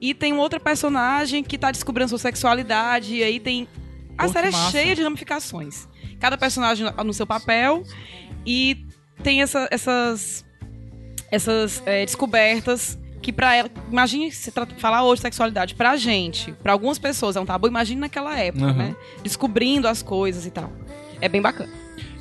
[0.00, 3.16] E tem outra personagem que tá descobrindo sua sexualidade.
[3.16, 3.66] E aí tem.
[4.16, 5.88] A Pô, série é cheia de ramificações.
[6.20, 7.82] Cada personagem no- no seu papel.
[8.46, 8.86] E
[9.22, 10.44] tem essa- essas.
[11.30, 13.70] Essas é, descobertas que pra ela.
[13.90, 17.66] Imagine se falar hoje de sexualidade pra gente, pra algumas pessoas é um tabu.
[17.68, 18.74] Imagine naquela época, Uhum.
[18.76, 18.96] né?
[19.22, 20.70] Descobrindo as coisas e tal.
[21.20, 21.72] É bem bacana.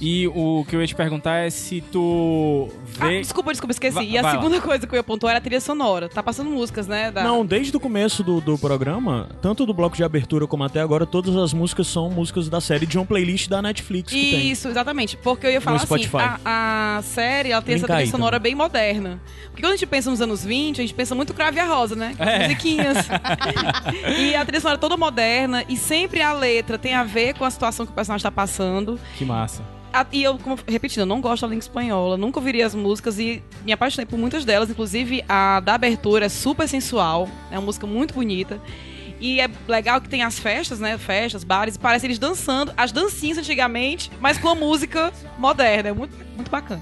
[0.03, 2.67] E o que eu ia te perguntar é se tu
[2.99, 3.19] Ah, vê.
[3.21, 3.93] desculpa, desculpa, esqueci.
[3.93, 4.41] Vai- e a vai lá.
[4.41, 6.09] segunda coisa que eu ia pontuar era a trilha sonora.
[6.09, 7.11] Tá passando músicas, né?
[7.11, 10.81] da- Não, desde o começo do, do programa, tanto do bloco de abertura como até
[10.81, 14.49] agora, todas as músicas são músicas da série de uma playlist da Netflix que tem.
[14.51, 15.15] Isso, exatamente.
[15.17, 16.09] Porque eu ia falar assim,
[16.43, 19.21] a, a série ela tem essa Linka aí trilha sonora bem moderna.
[19.51, 21.95] Porque quando a gente pensa nos anos 20, a gente pensa muito Crave a Rosa,
[21.95, 22.15] né?
[22.17, 22.43] É.
[22.47, 22.97] Musiquinhas.
[24.19, 27.45] e a trilha sonora é toda moderna e sempre a letra tem a ver com
[27.45, 28.99] a situação que o personagem tá passando.
[29.15, 29.61] Que massa.
[30.11, 33.43] E eu, como, repetindo, eu não gosto da língua espanhola, nunca ouviria as músicas e
[33.65, 34.69] me apaixonei por muitas delas.
[34.69, 38.61] Inclusive, a da abertura é super sensual, é uma música muito bonita.
[39.19, 40.97] E é legal que tem as festas, né?
[40.97, 45.89] Festas, bares, e parece eles dançando, as dancinhas antigamente, mas com a música moderna.
[45.89, 46.81] É muito, muito bacana.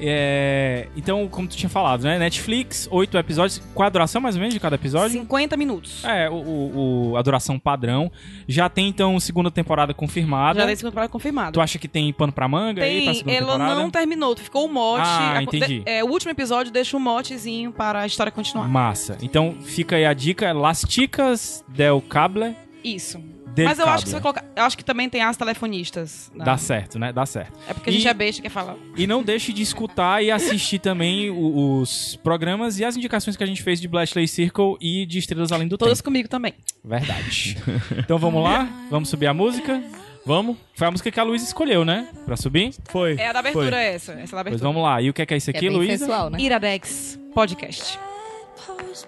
[0.00, 2.18] É, então, como tu tinha falado, né?
[2.18, 3.62] Netflix, oito episódios.
[3.74, 5.10] Qual a duração mais ou menos de cada episódio?
[5.20, 6.04] 50 minutos.
[6.04, 8.10] É, o, o- a duração padrão.
[8.48, 10.60] Já tem, então, segunda temporada confirmada.
[10.60, 11.52] Já tem segunda temporada confirmada.
[11.52, 13.80] Tu acha que tem pano pra manga aí pra Tem, segunda ela temporada?
[13.80, 15.02] não terminou, ficou o mote.
[15.06, 15.82] Ah, A- entendi.
[15.86, 18.68] é, o último episódio deixa um motezinho para a história continuar.
[18.68, 19.16] Massa.
[19.22, 20.52] Então, fica aí a dica.
[20.52, 22.54] Las Chicas del Cable.
[22.84, 23.20] Isso.
[23.64, 24.44] Mas eu acho que você vai colocar.
[24.54, 26.30] Eu acho que também tem as telefonistas.
[26.34, 27.12] na- Dá certo, né?
[27.12, 27.52] Dá certo.
[27.68, 28.76] É porque a gente E- é besta e quer falar.
[28.96, 33.46] E não deixe de escutar e assistir também os programas e as indicações que a
[33.46, 36.04] gente fez de Blashley Circle e de Estrelas Além do Todas Tempo.
[36.06, 36.54] comigo também.
[36.84, 37.56] Verdade.
[37.98, 38.68] então vamos lá?
[38.90, 39.82] Vamos subir a música?
[40.24, 40.56] Vamos?
[40.74, 42.08] Foi a música que a Luísa escolheu, né?
[42.24, 42.74] Pra subir?
[42.90, 43.14] Foi.
[43.16, 43.78] É a da abertura, Foi.
[43.84, 44.12] essa.
[44.12, 44.68] Essa é da Pois abertura.
[44.68, 45.00] vamos lá.
[45.00, 46.30] E o que é que é isso é aqui, bem Luísa?
[46.30, 46.38] né?
[46.40, 47.98] Iradex Podcast.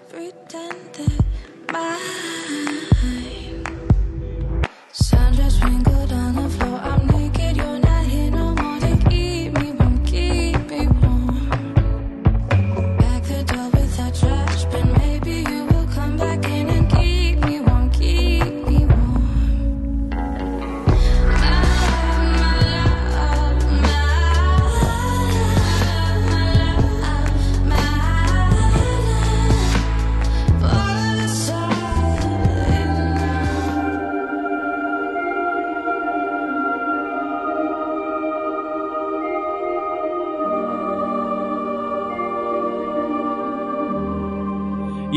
[0.09, 1.09] Pretend
[5.29, 6.79] I'm just wrinkled on the floor.
[6.79, 7.18] I'm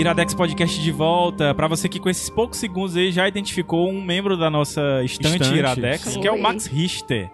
[0.03, 1.55] Iradex Podcast de volta.
[1.55, 5.43] Pra você que com esses poucos segundos aí já identificou um membro da nossa estante,
[5.43, 6.21] Estante, Iradex, sim.
[6.21, 6.43] que é o.
[6.43, 7.31] Max Richter.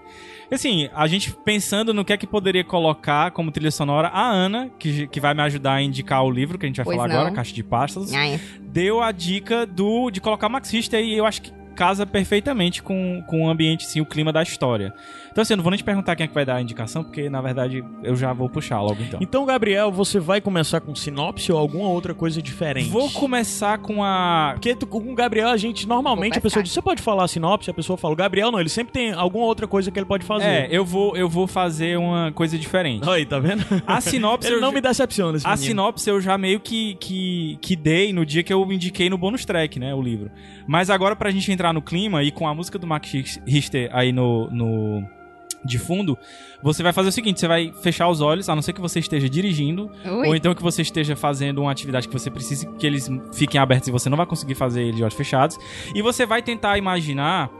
[0.52, 4.70] Assim, a gente pensando no que é que poderia colocar como trilha sonora, a Ana,
[4.78, 7.08] que, que vai me ajudar a indicar o livro que a gente vai Pois falar
[7.08, 7.20] não.
[7.20, 11.24] agora, Caixa de Pastas, Ai, deu a dica do de colocar Max Richter e eu
[11.26, 14.92] acho que casa perfeitamente com, com o ambiente, sim, o clima da história.
[15.38, 17.04] Então, assim, eu não vou nem te perguntar quem é que vai dar a indicação,
[17.04, 19.20] porque, na verdade, eu já vou puxar logo, então.
[19.22, 22.88] Então, Gabriel, você vai começar com sinopse ou alguma outra coisa diferente?
[22.90, 24.50] Vou começar com a...
[24.54, 27.28] Porque tu- com o Gabriel, a gente normalmente a pessoa diz: você pode falar a
[27.28, 27.70] sinopse?
[27.70, 30.26] A pessoa fala: o Gabriel não, ele sempre tem alguma outra coisa que ele pode
[30.26, 30.44] fazer.
[30.44, 33.08] É, eu vou, eu vou fazer uma coisa diferente.
[33.08, 33.64] Aí, tá vendo?
[33.86, 34.48] A sinopse...
[34.48, 35.66] ele eu não já- me decepciona, esse A menino.
[35.68, 39.44] sinopse eu já meio que, que, que dei no dia que eu indiquei no bônus
[39.44, 40.32] track, né, o livro.
[40.66, 44.10] Mas agora, pra gente entrar no clima e com a música do Max Richter aí
[44.10, 45.16] no, no
[45.64, 46.16] de fundo,
[46.62, 48.98] você vai fazer o seguinte, você vai fechar os olhos, a não ser que você
[48.98, 49.90] esteja dirigindo,
[50.26, 53.88] ou então que você esteja fazendo uma atividade que você precise que eles fiquem abertos
[53.88, 55.58] e você não vai conseguir fazer eles de olhos fechados,
[55.94, 57.50] e você vai tentar imaginar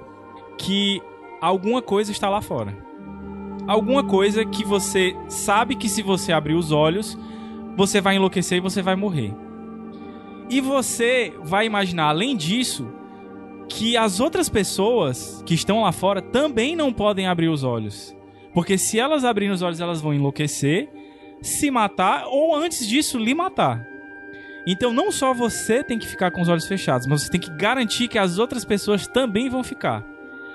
[0.57, 1.01] que
[1.41, 2.77] alguma coisa está lá fora.
[3.67, 7.19] Alguma coisa que você sabe que se você abrir os olhos,
[7.77, 9.35] você vai enlouquecer e você vai morrer.
[10.49, 12.89] E você vai imaginar, além disso,
[13.69, 18.15] que as outras pessoas que estão lá fora também não podem abrir os olhos.
[18.55, 20.89] Porque se elas abrirem os olhos, elas vão enlouquecer,
[21.43, 23.87] se matar ou antes disso lhe matar.
[24.67, 27.51] Então não só você tem que ficar com os olhos fechados, mas você tem que
[27.51, 30.03] garantir que as outras pessoas também vão ficar.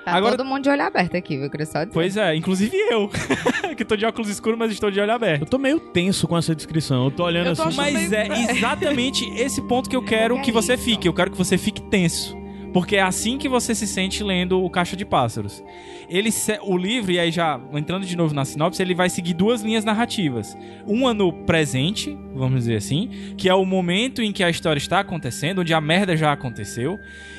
[0.04, 1.48] Tá Agora- todo mundo de olho aberto aqui, viu?
[1.48, 1.94] Queria só dizer.
[1.94, 3.08] Pois é, inclusive eu,
[3.74, 5.42] que tô de óculos escuros, mas estou de olho aberto.
[5.42, 7.06] Eu tô meio tenso com essa descrição.
[7.06, 7.76] Eu tô olhando Eu tô assim.
[7.76, 10.84] Mas meio- é exatamente esse ponto que eu quero Que que é você isso?
[10.84, 11.08] fique.
[11.08, 12.36] Eu quero que você fique tenso.
[12.74, 15.62] Porque é assim que você se sente lendo o Caixa de Pássaros.
[16.08, 16.28] Ele
[16.62, 19.84] o livro, e aí já entrando de novo na sinopse, ele vai seguir duas linhas
[19.84, 20.54] narrativas.
[20.84, 23.08] Uma no presente, vamos dizer assim,
[23.38, 26.98] que é o momento em que a história está acontecendo, onde a merda já aconteceu,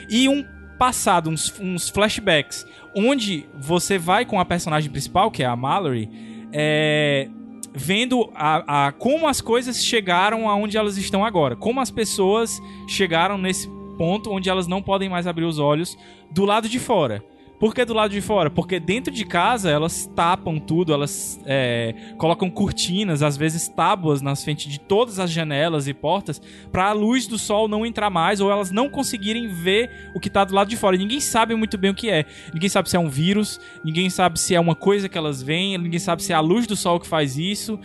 [0.09, 0.43] e um
[0.79, 6.09] passado, uns, uns flashbacks, onde você vai com a personagem principal, que é a Mallory,
[6.53, 7.27] é,
[7.73, 11.57] vendo a, a- como as coisas chegaram aonde elas estão agora.
[11.57, 15.97] Como as pessoas chegaram nesse ponto onde elas não podem mais abrir os olhos
[16.31, 17.23] do lado de fora.
[17.59, 18.49] Por que do lado de fora?
[18.49, 24.43] Porque dentro de casa elas tapam tudo, elas é, colocam cortinas, às vezes tábuas nas
[24.43, 28.41] frente de todas as janelas e portas, para a luz do sol não entrar mais
[28.41, 30.97] ou elas não conseguirem ver o que tá do lado de fora.
[30.97, 32.25] E ninguém sabe muito bem o que é.
[32.53, 35.77] Ninguém sabe se é um vírus, ninguém sabe se é uma coisa que elas veem,
[35.77, 37.79] ninguém sabe se é a luz do sol que faz isso.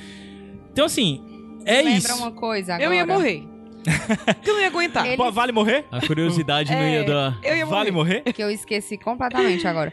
[0.72, 1.22] Então, assim,
[1.64, 2.16] é Lembra isso.
[2.16, 2.88] uma coisa agora?
[2.88, 3.59] Eu ia morrer.
[4.42, 5.06] Que eu não ia aguentar.
[5.06, 5.84] Ele- Pô, Vale morrer?
[5.90, 7.38] A curiosidade não É, ia dar.
[7.42, 7.76] Eu ia morrer.
[7.78, 8.22] Vale morrer?
[8.32, 9.92] Que eu esqueci completamente agora.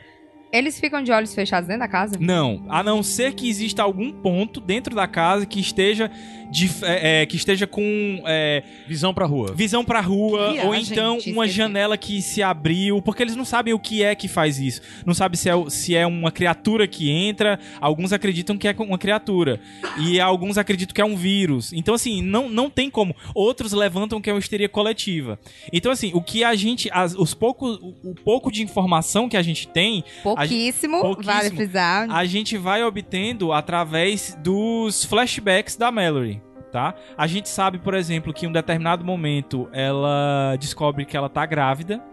[0.49, 2.15] Eles ficam de olhos fechados dentro da casa?
[2.19, 6.09] Não, a não ser que exista algum ponto dentro da casa que esteja
[6.49, 9.53] de, é, é, que esteja com é, Visão pra rua.
[9.53, 13.73] visão pra rua Viagem, ou então uma janela que se abriu, porque eles não sabem
[13.73, 14.81] o que é que faz isso.
[15.05, 18.97] Não sabe se é, se é uma criatura que entra, alguns acreditam que é uma
[18.97, 19.59] criatura
[19.99, 21.73] e alguns acreditam que é um vírus.
[21.73, 23.15] Então assim, não, não tem como.
[23.33, 25.39] Outros levantam que é uma histeria coletiva.
[25.71, 29.37] Então assim, o que a gente as, os poucos o, o pouco de informação que
[29.37, 31.33] a gente tem Pouquíssimo, pouquíssimo.
[31.33, 32.09] vale frisar.
[32.09, 36.41] a gente vai obtendo através dos flashbacks da Mallory.
[36.71, 36.93] Tá?
[37.17, 41.45] A gente sabe, por exemplo, que em um determinado momento ela descobre que ela tá
[41.45, 42.03] grávida.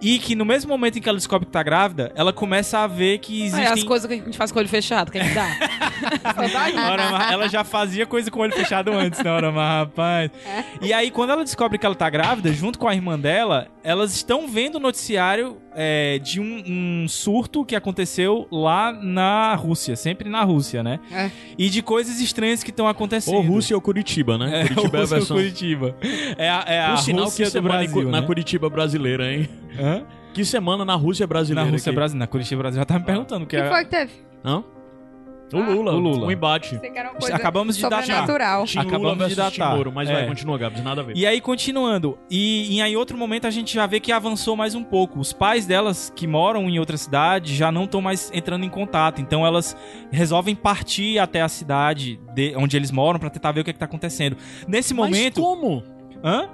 [0.00, 2.86] E que no mesmo momento em que ela descobre que tá grávida, ela começa a
[2.86, 3.66] ver que Aí, existem.
[3.66, 5.48] as coisas que a gente faz com o olho fechado, que é que dá?
[7.30, 10.30] Ela já fazia coisa com o olho fechado antes, né, Ora, mas, rapaz?
[10.80, 14.14] E aí, quando ela descobre que ela tá grávida, junto com a irmã dela, elas
[14.14, 16.62] estão vendo o noticiário é, de um,
[17.04, 21.00] um surto que aconteceu lá na Rússia, sempre na Rússia, né?
[21.12, 21.30] É.
[21.56, 23.34] E de coisas estranhas que estão acontecendo.
[23.34, 24.62] Ou Rússia ou Curitiba, né?
[24.62, 25.36] É, Curitiba é a Rússia ou versão.
[25.36, 25.96] Curitiba.
[26.36, 28.26] É a, é a Rússia que do Brasil, na né?
[28.26, 29.48] Curitiba brasileira, hein?
[29.88, 30.04] Hã?
[30.34, 31.70] Que semana na Rússia Na brasileira.
[31.70, 31.96] Rússia aqui.
[31.96, 32.18] brasileira.
[32.20, 32.82] Na Curitiba brasileira.
[32.82, 33.44] Já tava me perguntando.
[33.44, 33.68] O Que que é...
[33.68, 34.12] foi que teve?
[34.44, 34.62] Hã?
[35.50, 35.92] O Ah, Lula.
[35.94, 36.26] o Lula.
[36.26, 36.78] O embate.
[37.32, 38.02] Acabamos de datar.
[38.04, 39.76] Tim Lula Acabamos de datar.
[39.76, 40.12] Moro, mas É.
[40.12, 41.16] vai, continua, Gabs, nada a ver.
[41.16, 42.18] E aí, continuando.
[42.30, 45.18] E, e aí, em outro momento, a gente já vê que avançou mais um pouco.
[45.18, 49.22] Os pais delas, que moram em outra cidade, já não estão mais entrando em contato.
[49.22, 49.74] Então, elas
[50.12, 53.72] resolvem partir até a cidade de- onde eles moram pra tentar ver o que, é
[53.72, 54.36] que tá acontecendo.
[54.68, 55.40] Nesse Mas momento.
[55.40, 55.82] como?
[56.22, 56.46] Hã?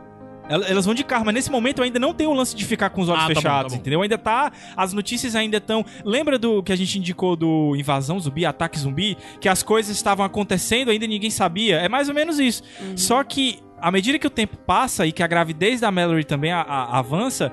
[0.49, 2.91] El- Elas vão de carro, mas nesse momento ainda não tem o lance de ficar
[2.91, 3.81] com os olhos Ah, tá bom, fechados, tá bom.
[3.81, 4.03] entendeu?
[4.03, 4.53] Ainda tá.
[4.77, 5.85] As notícias ainda estão.
[6.05, 9.17] Lembra do que a gente indicou do invasão zumbi, ataque zumbi?
[9.41, 11.77] Que as coisas estavam acontecendo, ainda ninguém sabia.
[11.79, 12.63] É mais ou menos isso.
[12.95, 16.53] Só que, à medida que o tempo passa e que a gravidez da Mallory também
[16.53, 17.51] a- a- avança,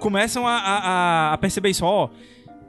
[0.00, 2.08] começam a, a- perceber isso, ó.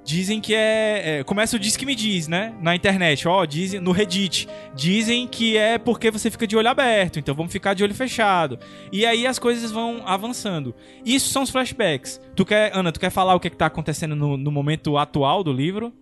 [0.05, 2.53] Dizem que é, é- Começa o Diz que me diz, né?
[2.61, 3.45] Na internet, ó.
[3.45, 4.47] Dizem, no Reddit.
[4.75, 8.59] Dizem que é porque você fica de olho aberto, então vamos ficar de olho fechado.
[8.91, 10.75] E aí as coisas vão avançando.
[11.05, 12.19] Isso são os flashbacks.
[12.35, 14.97] Tu quer, Ana, tu quer falar o que, é que tá acontecendo no, no momento
[14.97, 15.93] atual do livro?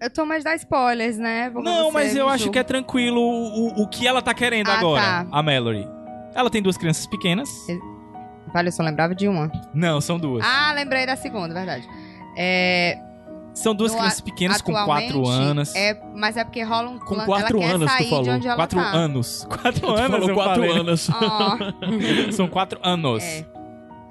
[0.00, 1.50] Eu tô mais dar spoilers, né?
[1.54, 4.78] Não, mas eu acho que é tranquilo o, o- o que ela tá querendo Ah,
[4.78, 5.26] agora, tá.
[5.30, 5.86] a Mallory.
[6.34, 7.48] Ela tem duas crianças pequenas.
[8.52, 9.50] Vale, eu só lembrava de uma.
[9.74, 10.44] Não, são duas.
[10.46, 11.86] Ah, lembrei da segunda, verdade.
[12.36, 12.96] É,
[13.62, 15.74] São duas no crianças pequenas com quatro anos.
[15.74, 18.30] É, mas é porque rola um Com quatro ela quer anos, tu falou.
[18.30, 18.86] onde ela Quatro tá.
[18.90, 19.46] anos.
[19.50, 20.70] Quatro Tu anos, falou eu quatro falei.
[20.78, 21.10] anos.
[21.12, 21.58] Ó,
[22.32, 23.22] São quatro anos.
[23.22, 23.44] é.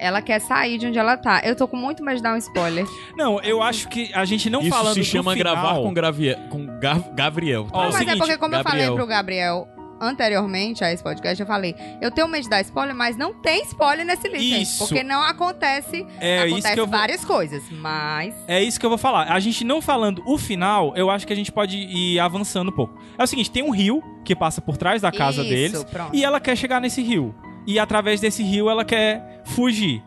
[0.00, 1.40] Ela quer sair de onde ela tá.
[1.42, 2.86] Eu tô com muito medo de dar um spoiler.
[3.16, 6.36] Não, eu acho que a gente não Isso falando se chama final, gravar com, Gravie...
[6.50, 7.66] com Ga- Gabriel.
[7.72, 8.84] O mas seguinte, é porque, como eu Gabriel.
[8.86, 9.68] falei pro Gabriel
[10.00, 13.62] anteriormente a esse podcast, eu falei, eu tenho medo de dar spoiler, mas não tem
[13.64, 14.78] spoiler nesse livro, gente, Isso.
[14.78, 16.98] porque não acontece, É isso acontece que eu vou...
[16.98, 19.32] várias coisas, mas É isso que eu vou falar.
[19.32, 22.74] A gente não falando o final, eu acho que a gente pode ir avançando um
[22.74, 22.98] pouco.
[23.18, 26.14] É o seguinte, tem um rio que passa por trás da casa Isso, deles pronto.
[26.14, 27.34] e ela quer chegar nesse rio.
[27.66, 30.02] E através desse rio ela quer fugir.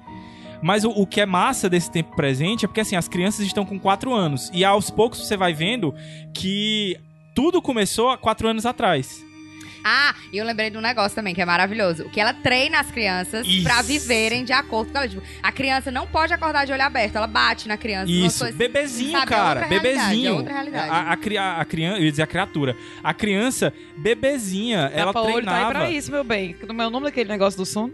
[0.63, 3.65] Mas o, o que é massa desse tempo presente é porque assim, as crianças estão
[3.65, 4.49] com 4 anos.
[4.53, 5.93] E aos poucos você vai vendo
[6.33, 6.97] que
[7.33, 9.23] tudo começou há 4 anos atrás.
[9.83, 12.09] Ah, e eu lembrei de um negócio também que é maravilhoso.
[12.09, 13.63] Que ela treina as crianças Isso.
[13.63, 15.07] pra viverem de acordo com ela.
[15.07, 18.11] Tipo, a criança não pode acordar de olho aberto, ela bate na criança.
[18.11, 20.29] Isso, coisas- bebezinho, sabe, é cara, realidade, bebezinho.
[20.29, 20.89] é outra realidade.
[20.89, 22.75] A, a, a criança, eu ia dizer a criatura.
[23.03, 25.71] A criança, bebezinha, ela Tapa-olho tá aí treinava.
[25.71, 26.53] pra isso, meu bem.
[26.53, 27.89] Como é o nome daquele negócio do som?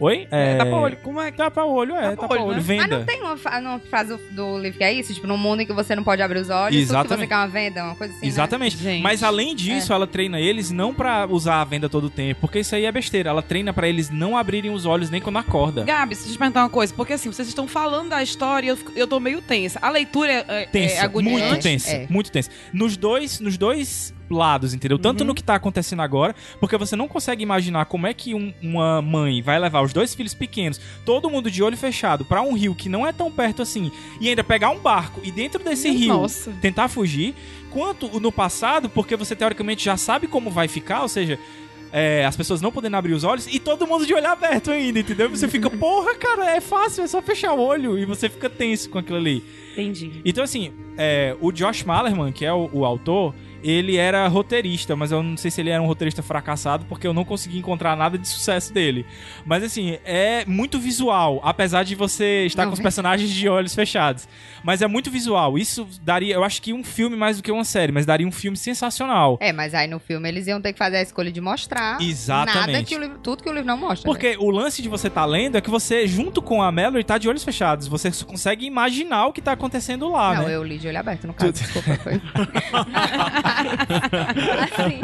[0.00, 0.28] Oi?
[0.30, 0.56] É...
[0.56, 0.96] Tapa-olho.
[1.02, 1.36] Como é que...
[1.36, 2.54] Tapa-olho, é, Tapa-olho, tapa-olho, né?
[2.56, 2.98] Mas venda.
[2.98, 5.12] não tem uma, uma frase do livro que é isso?
[5.12, 7.28] Tipo, num mundo em que você não pode abrir os olhos, tudo que você Exatamente.
[7.28, 8.28] quer uma venda, uma coisa assim, né?
[8.28, 8.76] Exatamente.
[8.76, 9.02] Gente.
[9.02, 12.60] Mas além disso, ela treina eles não pra usar a venda todo o tempo, porque
[12.60, 13.30] isso aí é besteira.
[13.30, 15.82] Ela treina pra eles não abrirem os olhos nem quando acorda.
[15.84, 16.94] Gabs, deixa eu te perguntar uma coisa.
[16.94, 19.78] Porque assim, vocês estão falando da história e eu, eu tô meio tensa.
[19.82, 21.44] A leitura é, é, é Tensa, agoniante.
[21.48, 22.06] muito tensa, É.
[22.08, 22.50] muito tensa.
[22.72, 24.98] Nos dois, nos dois lados, entendeu?
[24.98, 25.28] Tanto Uhum.
[25.28, 29.00] no que tá acontecendo agora, porque você não consegue imaginar como é que um- uma
[29.02, 32.74] mãe vai levar os dois filhos pequenos, todo mundo de olho fechado, pra um rio
[32.74, 36.08] que não é tão perto assim, e ainda pegar um barco e dentro desse rio
[36.08, 36.52] Nossa.
[36.60, 37.34] tentar fugir,
[37.70, 41.38] quanto no passado, porque você teoricamente já sabe como vai ficar, ou seja,
[41.90, 45.00] é, as pessoas não podendo abrir os olhos e todo mundo de olho aberto ainda,
[45.00, 45.30] entendeu?
[45.30, 48.90] Você fica, porra, cara, é fácil, é só fechar o olho e você fica tenso
[48.90, 49.42] com aquilo ali.
[49.72, 50.20] Entendi.
[50.24, 55.10] Então, assim, é, o Josh Malerman, que é o, o autor, ele era roteirista, mas
[55.12, 58.16] eu não sei se ele era um roteirista fracassado, porque eu não consegui encontrar nada
[58.18, 59.04] de sucesso dele.
[59.44, 62.84] Mas, assim, é muito visual, apesar de você estar Não, com os vem.
[62.84, 64.28] personagens de olhos fechados.
[64.62, 65.56] Mas é muito visual.
[65.58, 68.32] Isso daria, eu acho que um filme mais do que uma série, mas daria um
[68.32, 69.38] filme sensacional.
[69.40, 72.72] É, mas aí no filme eles iam ter que fazer a escolha de mostrar Exatamente.
[72.72, 74.08] nada que o livro, tudo que o livro não mostra.
[74.08, 74.14] né?
[74.14, 77.18] Porque o lance de você estar lendo é que você, junto com a Mallory, tá
[77.18, 77.86] de olhos fechados.
[77.88, 80.54] Você consegue imaginar o que tá acontecendo lá, Não, né?
[80.56, 81.52] eu li de olho aberto, no caso.
[81.52, 82.20] Tu- Desculpa, foi.
[84.64, 85.00] assim.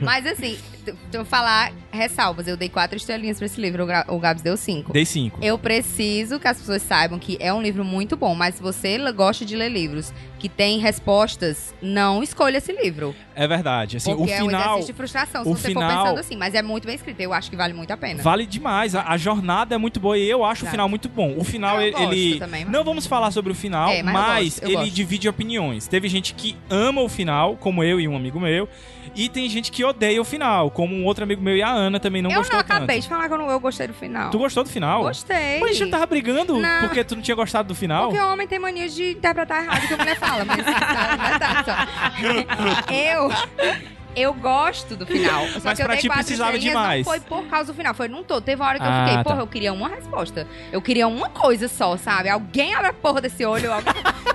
[0.00, 2.46] Mas assim, tu, tu falar ressalvas.
[2.46, 4.92] Eu dei quatro estrelinhas pra esse livro, o, Gabs deu cinco.
[4.92, 5.38] Dei cinco.
[5.42, 8.98] Eu preciso que as pessoas saibam que é um livro muito bom, mas se você
[9.12, 10.12] gosta de ler livros
[10.44, 13.14] que tem respostas, não escolha esse livro.
[13.34, 13.96] É verdade.
[13.96, 16.36] Assim, porque o é um final de frustração, se o você final- for pensando assim.
[16.36, 18.22] Mas é muito bem escrito, eu acho que vale muito a pena.
[18.22, 18.94] vale demais.
[18.94, 20.70] A, a jornada é muito boa e eu acho o Exato.
[20.72, 21.34] final muito bom.
[21.38, 22.38] O final, Eu ele.
[22.38, 24.90] também, mas- Não vamos falar sobre o final, É, mas mas gosto, ele gosto.
[24.90, 25.88] divide opiniões.
[25.88, 28.68] Teve gente que ama o final, como eu e um amigo meu.
[29.14, 32.00] E tem gente que odeia o final, como um outro amigo meu e a Ana
[32.00, 33.02] também não eu gostou não acabei tanto.
[33.02, 34.30] de falar que eu, não, eu gostei do final.
[34.30, 35.02] Tu gostou do final?
[35.02, 35.60] Gostei.
[35.60, 36.80] Mas a gente não tava brigando Não.
[36.80, 38.08] porque tu não tinha gostado do final?
[38.08, 41.38] Porque o homem tem mania de interpretar errado o que a mulher fala, mas tá,
[41.38, 42.90] tá, só.
[42.92, 43.30] Eu.
[44.16, 45.44] Eu gosto do final.
[45.48, 47.04] Só Mas que eu pra ti precisava demais.
[47.04, 48.44] Não foi por causa do final, foi num todo.
[48.44, 49.24] Teve uma hora que eu Ah, fiquei, tá.
[49.24, 50.46] porra, eu queria uma resposta.
[50.70, 52.28] Eu queria uma coisa só, sabe?
[52.28, 53.92] Alguém abre a porra desse olho, alguém-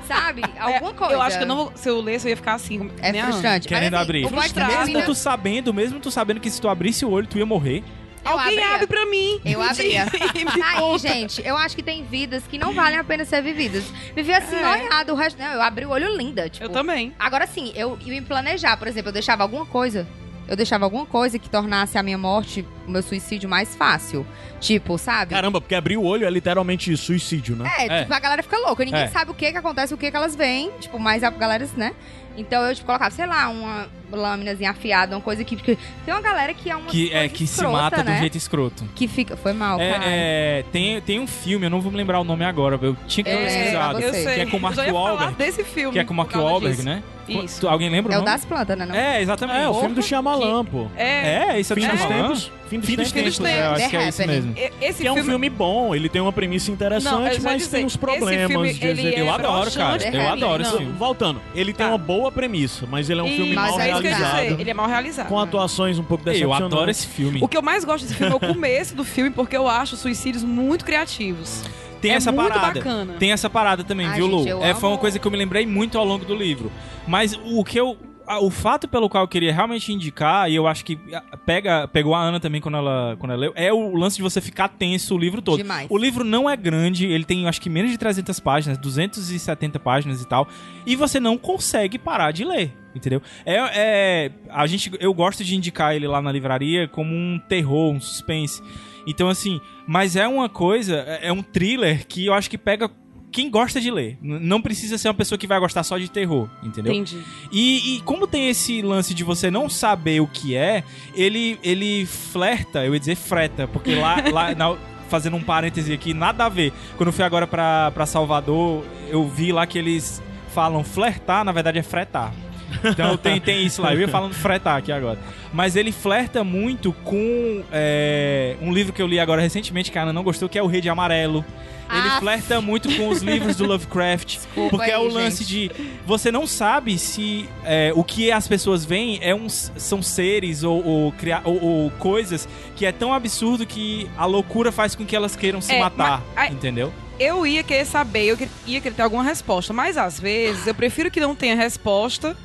[0.10, 0.42] sabe?
[0.60, 1.14] Alguma coisa.
[1.14, 2.92] É, Eu acho que eu não vou, se eu lesse, eu ia ficar assim.
[3.02, 3.24] É Ana.
[3.28, 3.68] frustrante.
[3.68, 4.26] Querendo Mas, assim, abrir.
[4.26, 4.74] é Frustrado.
[4.92, 7.84] Mesmo tu sabendo, mesmo tu sabendo que se tu abrisse o olho, tu ia morrer.
[8.26, 8.76] Eu Alguém abria.
[8.76, 9.40] abre pra mim.
[9.46, 10.06] Eu abria.
[10.06, 13.86] Me Aí, gente, eu acho que tem vidas que não valem a pena ser vividas.
[14.14, 14.62] Viver assim, É.
[14.62, 15.40] noiado, o resto.
[15.42, 16.50] Não, eu abri o olho linda.
[16.50, 17.14] Tipo, Eu também.
[17.18, 20.06] Agora sim, eu ia me planejar, por exemplo, eu deixava alguma coisa.
[20.50, 24.26] Eu deixava alguma coisa que tornasse a minha morte, o meu suicídio mais fácil.
[24.60, 25.30] Tipo, sabe?
[25.36, 27.72] Caramba, porque abrir o olho é literalmente suicídio, né?
[27.78, 28.02] É, É.
[28.02, 28.84] tipo, a galera fica louca.
[28.84, 29.08] Ninguém É.
[29.10, 30.72] sabe o que que acontece, o que que elas veem.
[30.80, 31.94] Tipo, mas a galera, né?
[32.36, 35.56] Então eu, tipo, colocava, sei lá, uma lâminazinha afiada, uma coisa que...
[35.56, 38.14] que- Tem uma galera que é uma Que, é, que se escrota, mata né?
[38.16, 38.84] do jeito escroto.
[38.96, 39.36] Que fica...
[39.38, 40.04] Foi mal, É, cara.
[40.06, 43.24] é, tem, tem um filme, eu não vou me lembrar o nome agora, eu tinha
[43.24, 44.00] que ter Eu lembro, pesquisado.
[44.00, 44.36] eu Eu sei.
[44.36, 45.36] Que é com o Mark Eu Wahlberg.
[45.36, 45.94] desse filme.
[45.94, 47.04] Que é com o Mark Wahlberg, né?
[47.28, 47.68] Isso.
[47.68, 48.88] Alguém lembra É o o das plantas, né?
[48.88, 48.96] Não?
[48.96, 49.60] É, exatamente.
[49.60, 50.88] É, o filme do Shyamalan, pô.
[50.98, 51.52] É.
[51.52, 52.24] É, isso é do Fim dos Shyamalan?
[52.24, 52.52] tempos.
[52.70, 53.38] Fim dos Fim dos tempos.
[53.38, 54.54] tempos, é, eu acho que é isso The mesmo.
[54.58, 55.30] E- Esse Que é um filme...
[55.30, 57.98] filme bom, ele tem uma premissa Não, interessante, eu ia mas dizer, tem uns esse
[58.00, 59.20] problemas filme, de.
[59.20, 60.04] Eu adoro, cara.
[60.04, 60.28] Eu pra mim.
[60.28, 60.78] adoro esse Não.
[60.80, 60.94] filme.
[60.94, 61.92] Voltando, ele tem Tá.
[61.92, 64.08] uma boa premissa, mas ele é um filme Isso, Mas mal é é isso que
[64.08, 64.50] eu ia realizado.
[64.50, 64.62] dizer.
[64.62, 65.28] Ele é mal realizado.
[65.28, 66.66] Com atuações um pouco Eu decepcionantes.
[66.66, 67.40] adoro esse filme.
[67.42, 69.96] O que eu mais gosto desse filme é o começo do filme, porque eu acho
[69.96, 71.64] os suicídios muito criativos.
[72.02, 72.74] Tem é essa muito parada.
[72.80, 73.14] bacana.
[73.20, 74.38] Tem essa parada também, Ai, viu, Lu?
[74.40, 76.34] gente, eu É, foi uma amo- coisa que eu me lembrei muito ao longo do
[76.34, 76.72] livro.
[77.08, 77.98] Mas o que eu
[78.38, 81.00] o fato pelo qual eu queria realmente indicar, e eu acho que
[81.46, 84.40] pega, pegou a Ana também quando ela, quando ela leu, é o lance de você
[84.40, 85.58] ficar tenso o livro todo.
[85.58, 85.88] Demais.
[85.90, 90.22] O livro não é grande, ele tem acho que menos de 300 páginas, 270 páginas
[90.22, 90.48] e tal,
[90.86, 92.74] e você não consegue parar de ler.
[92.96, 93.22] Entendeu?
[93.46, 97.94] É, é- a gente, eu gosto de indicar ele lá na livraria como um terror,
[97.94, 98.62] um suspense.
[99.06, 102.90] Então, assim, mas é uma coisa, é é um thriller que eu acho que pega
[103.32, 104.18] quem gosta de ler.
[104.22, 106.94] Não precisa ser uma pessoa que vai gostar só de terror, entendeu?
[106.94, 107.22] Entendi.
[107.52, 112.06] E, e como tem esse lance de você não saber o que é, ele, ele
[112.06, 114.76] flerta, eu ia dizer freta, porque lá, lá na-
[115.10, 116.72] fazendo um parêntese aqui, nada a ver.
[116.98, 120.22] Quando eu fui agora pra, pra Salvador, eu vi lá que eles
[120.54, 122.34] falam flertar, na verdade é fretar.
[122.84, 123.94] Então tem, tem isso lá.
[123.94, 125.18] Eu ia falando fretar aqui agora.
[125.54, 130.04] Mas ele flerta muito com é, um livro que eu li agora recentemente, que a
[130.04, 131.44] Ana não gostou, que é O Rei de Amarelo.
[131.92, 134.38] Ele Ah, flerta muito com os livros do Lovecraft.
[134.70, 135.72] porque é aí, o lance de.
[136.06, 140.86] Você não sabe se é, o que as pessoas veem é um, são seres ou,
[140.86, 141.14] ou,
[141.46, 145.62] ou- ou coisas que é tão absurdo que a loucura faz com que elas queiram
[145.62, 146.22] se É, matar.
[146.36, 146.94] mas- entendeu?
[147.20, 151.10] Eu ia querer saber, eu ia querer ter alguma resposta, mas às vezes eu prefiro
[151.10, 152.38] que não tenha resposta,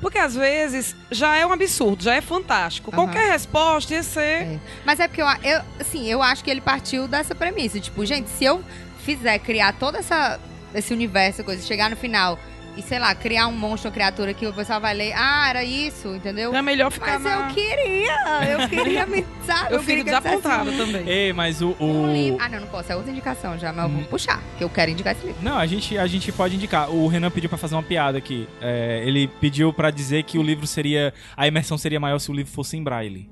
[0.00, 2.90] porque às vezes já é um absurdo, já é fantástico.
[2.90, 3.04] Aham.
[3.04, 4.42] Qualquer resposta ia ser.
[4.42, 4.58] É.
[4.84, 7.80] Mas é porque eu, eu, assim, eu acho que ele partiu dessa premissa.
[7.80, 8.62] Tipo, gente, se eu
[9.04, 10.38] fizer criar todo essa,
[10.74, 12.38] esse universo, coisa, chegar no final
[12.76, 15.64] e, sei lá, criar um monstro, uma criatura que o pessoal vai ler, ah, era
[15.64, 16.54] isso, entendeu?
[16.54, 17.48] É melhor ficar Mas na...
[17.48, 18.16] eu queria,
[18.50, 19.74] eu queria me, sabe?
[19.74, 21.08] Eu queria fico dissesse desapontada também.
[21.08, 21.74] Ei, mas o.
[21.80, 22.38] Um o- livro.
[22.42, 22.92] Ah, não, não posso.
[22.92, 24.04] É outra indicação já, mas eu vou Hum.
[24.04, 25.42] puxar, que eu quero indicar esse livro.
[25.42, 26.90] Não, a gente, a gente pode indicar.
[26.90, 28.46] O Renan pediu pra fazer uma piada aqui.
[28.60, 31.14] É, ele pediu pra dizer que o livro seria.
[31.36, 33.28] A imersão seria maior se o livro fosse em braille.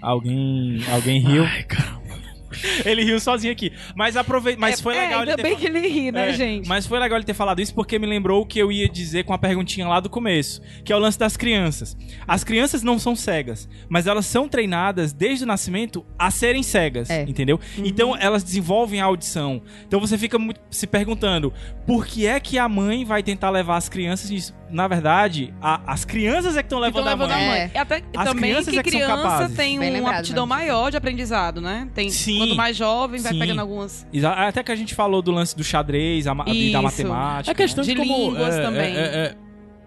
[0.00, 0.82] Alguém.
[0.92, 1.44] Alguém riu?
[1.44, 2.01] Ai, caramba.
[2.84, 3.72] Ele riu sozinho aqui.
[3.94, 4.60] Mas aproveita.
[4.60, 6.68] Mas É, foi é, legal ainda ele ter bem que ele ri, né, É, gente?
[6.68, 9.24] Mas foi legal ele ter falado isso porque me lembrou o que eu ia dizer
[9.24, 11.96] com a perguntinha lá do começo, que é o lance das crianças.
[12.26, 17.10] As crianças não são cegas, mas elas são treinadas desde o nascimento a serem cegas,
[17.10, 17.22] É.
[17.22, 17.58] entendeu?
[17.78, 17.84] Uhum.
[17.86, 19.62] Então elas desenvolvem a audição.
[19.86, 20.38] Então você fica
[20.70, 21.52] se perguntando
[21.86, 24.54] por que é que a mãe vai tentar levar as crianças nisso?
[24.72, 27.46] Na verdade, a- as crianças é que estão levando, levando a a mãe.
[27.48, 27.58] mãe.
[27.60, 27.70] É.
[27.74, 29.56] E até As também crianças que é que são criança capazes.
[29.56, 30.48] tem Bem uma lembrado, aptidão né?
[30.56, 31.88] maior de aprendizado, né?
[31.94, 32.38] Tem, Sim.
[32.38, 33.38] Quanto mais jovem, vai Sim.
[33.38, 34.06] pegando algumas.
[34.12, 37.50] Exa- Até que a gente falou do lance do xadrez a e da matemática.
[37.50, 38.96] É questão De de, como, línguas é, também.
[38.96, 39.34] é, é, é,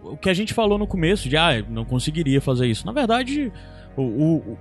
[0.03, 2.85] o que a gente falou no começo de, ah, eu não conseguiria fazer isso.
[2.85, 3.51] Na verdade,
[3.97, 4.57] o, o- o-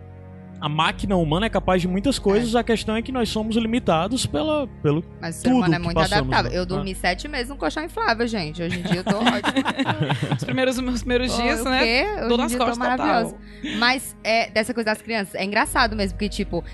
[0.65, 4.25] a máquina humana é capaz de muitas coisas, a questão é que nós somos limitados
[4.25, 5.05] pela, pelo.
[5.21, 6.51] Mas o ser humano é muito passamos, adaptável.
[6.51, 6.57] né?
[6.59, 8.62] Eu dormi sete meses num colchão inflável, gente.
[8.62, 10.35] Hoje em dia eu tô ótima.
[10.39, 11.83] Os primeiros, meus primeiros dias, o né?
[11.83, 12.97] Hoje em nas dia eu tô costas total.
[12.97, 13.37] maravilhosa.
[13.79, 16.65] Mas é, dessa coisa das crianças, é engraçado mesmo, porque, tipo,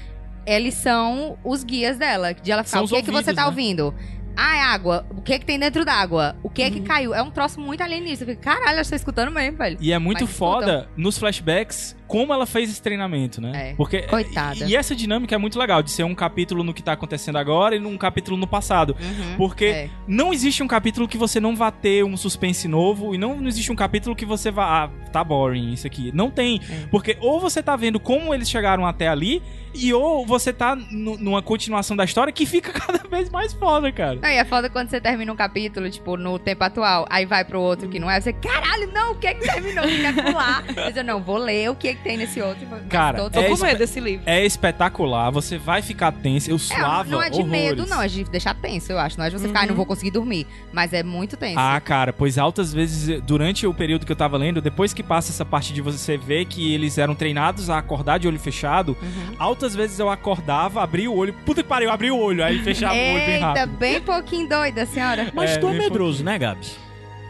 [0.47, 2.32] eles são os guias dela.
[2.32, 3.49] De ela São ficar, o que, que você ouvidos, tá né?
[3.49, 3.95] ouvindo?
[4.36, 5.05] Ah, é água.
[5.11, 6.36] O que que tem dentro d'água?
[6.45, 6.70] O que Uhum.
[6.70, 7.12] que caiu?
[7.12, 8.36] É um troço muito alienígena.
[8.36, 9.76] Caralho, eu estou escutando mesmo, velho.
[9.80, 13.70] E é muito Mas foda nos flashbacks como ela fez esse treinamento, né?
[13.70, 13.74] É.
[13.76, 14.64] Porque Coitada.
[14.66, 17.76] E, essa dinâmica é muito legal de ser um capítulo no que tá acontecendo agora
[17.76, 18.96] e um capítulo no passado.
[19.00, 19.36] Uhum.
[19.36, 19.90] Porque É.
[20.08, 23.46] não existe um capítulo que você não vá ter um suspense novo e não, não
[23.46, 26.11] existe um capítulo que você vá, ah, tá boring isso aqui.
[26.12, 26.61] Não tem.
[26.68, 26.86] É.
[26.90, 29.40] Porque ou você tá vendo como eles chegaram até ali
[29.72, 33.92] e ou você tá nu- numa continuação da história que fica cada vez mais foda,
[33.92, 34.16] cara.
[34.20, 37.44] Não, e é foda quando você termina um capítulo, tipo, no tempo atual, aí vai
[37.44, 39.84] pro outro que não é, você, caralho, não, o que é que terminou?
[39.84, 40.64] Quer pular?
[40.74, 42.66] Mas eu não, vou ler o que é que tem nesse outro.
[42.88, 44.22] Cara, todos Tô É com medo desse livro.
[44.26, 46.51] É espetacular, você vai ficar tenso.
[46.51, 47.90] Eu É, suava não é de medo, horrores.
[47.90, 49.18] não, é de deixar tenso, eu acho.
[49.18, 50.46] Não é de você ficar, "Ai, não vou conseguir dormir.
[50.72, 51.59] Mas é muito tenso.
[51.59, 55.30] Ah, cara, pois altas vezes, durante o período que eu tava lendo, depois que passa
[55.32, 59.34] essa parte de você ver que eles eram treinados a acordar de olho fechado, Uhum.
[59.38, 62.94] altas vezes eu acordava, abria o olho, puta que pariu, abri o olho, aí fechava
[62.94, 63.76] o olho bem Eita, rápido.
[63.78, 65.30] bem pouquinho doida, senhora.
[65.34, 66.76] Mas É, tu é medroso, né, Gabs?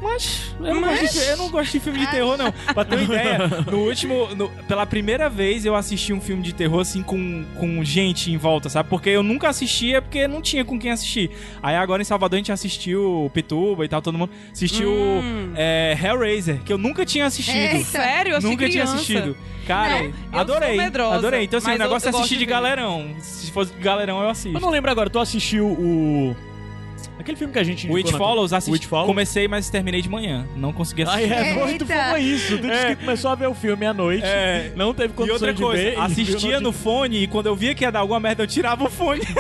[0.03, 2.51] Mas eu não, Gosto de, eu não gosto de filme de terror, não.
[2.73, 3.39] Pra ter uma ideia,
[3.71, 4.35] no último.
[4.35, 8.37] no- pela primeira vez eu assisti um filme de terror assim com, com gente em
[8.39, 8.89] volta, sabe?
[8.89, 11.31] Porque eu nunca assistia porque não tinha com quem assistir.
[11.63, 15.53] Aí agora em Salvador a gente assistiu o Pituba e tal, todo mundo assistiu Hum.
[15.57, 17.57] é, Hellraiser, que eu nunca tinha assistido.
[17.57, 17.85] Eita.
[17.85, 18.33] Sério?
[18.33, 18.95] Eu achei Nunca tinha criança.
[18.95, 19.37] assistido.
[19.67, 20.69] Cara, eu adorei.
[20.75, 21.45] sou medrosa, adorei.
[21.45, 22.51] Então, assim, mas o negócio eu- eu é assistir de de ver.
[22.53, 23.15] galerão.
[23.21, 24.57] Se fosse de galerão, eu assisto.
[24.57, 26.35] Eu não lembro agora, tu assistiu o.
[27.21, 29.07] Aquele filme que a gente O It indicou na- Follows, assisti, Follows?
[29.09, 30.47] comecei, mas terminei de manhã.
[30.57, 31.33] Não consegui Ai, assistir.
[31.35, 31.87] é, foi, tu Eita.
[31.87, 32.59] falou isso.
[32.59, 34.25] Tu disse que começou a ver o filme à noite.
[34.25, 34.73] É.
[34.75, 35.95] Não teve E condições outra de coisa, ver.
[35.95, 38.85] e assistia no fone e quando eu via que ia dar alguma merda, eu tirava
[38.85, 39.21] o fone.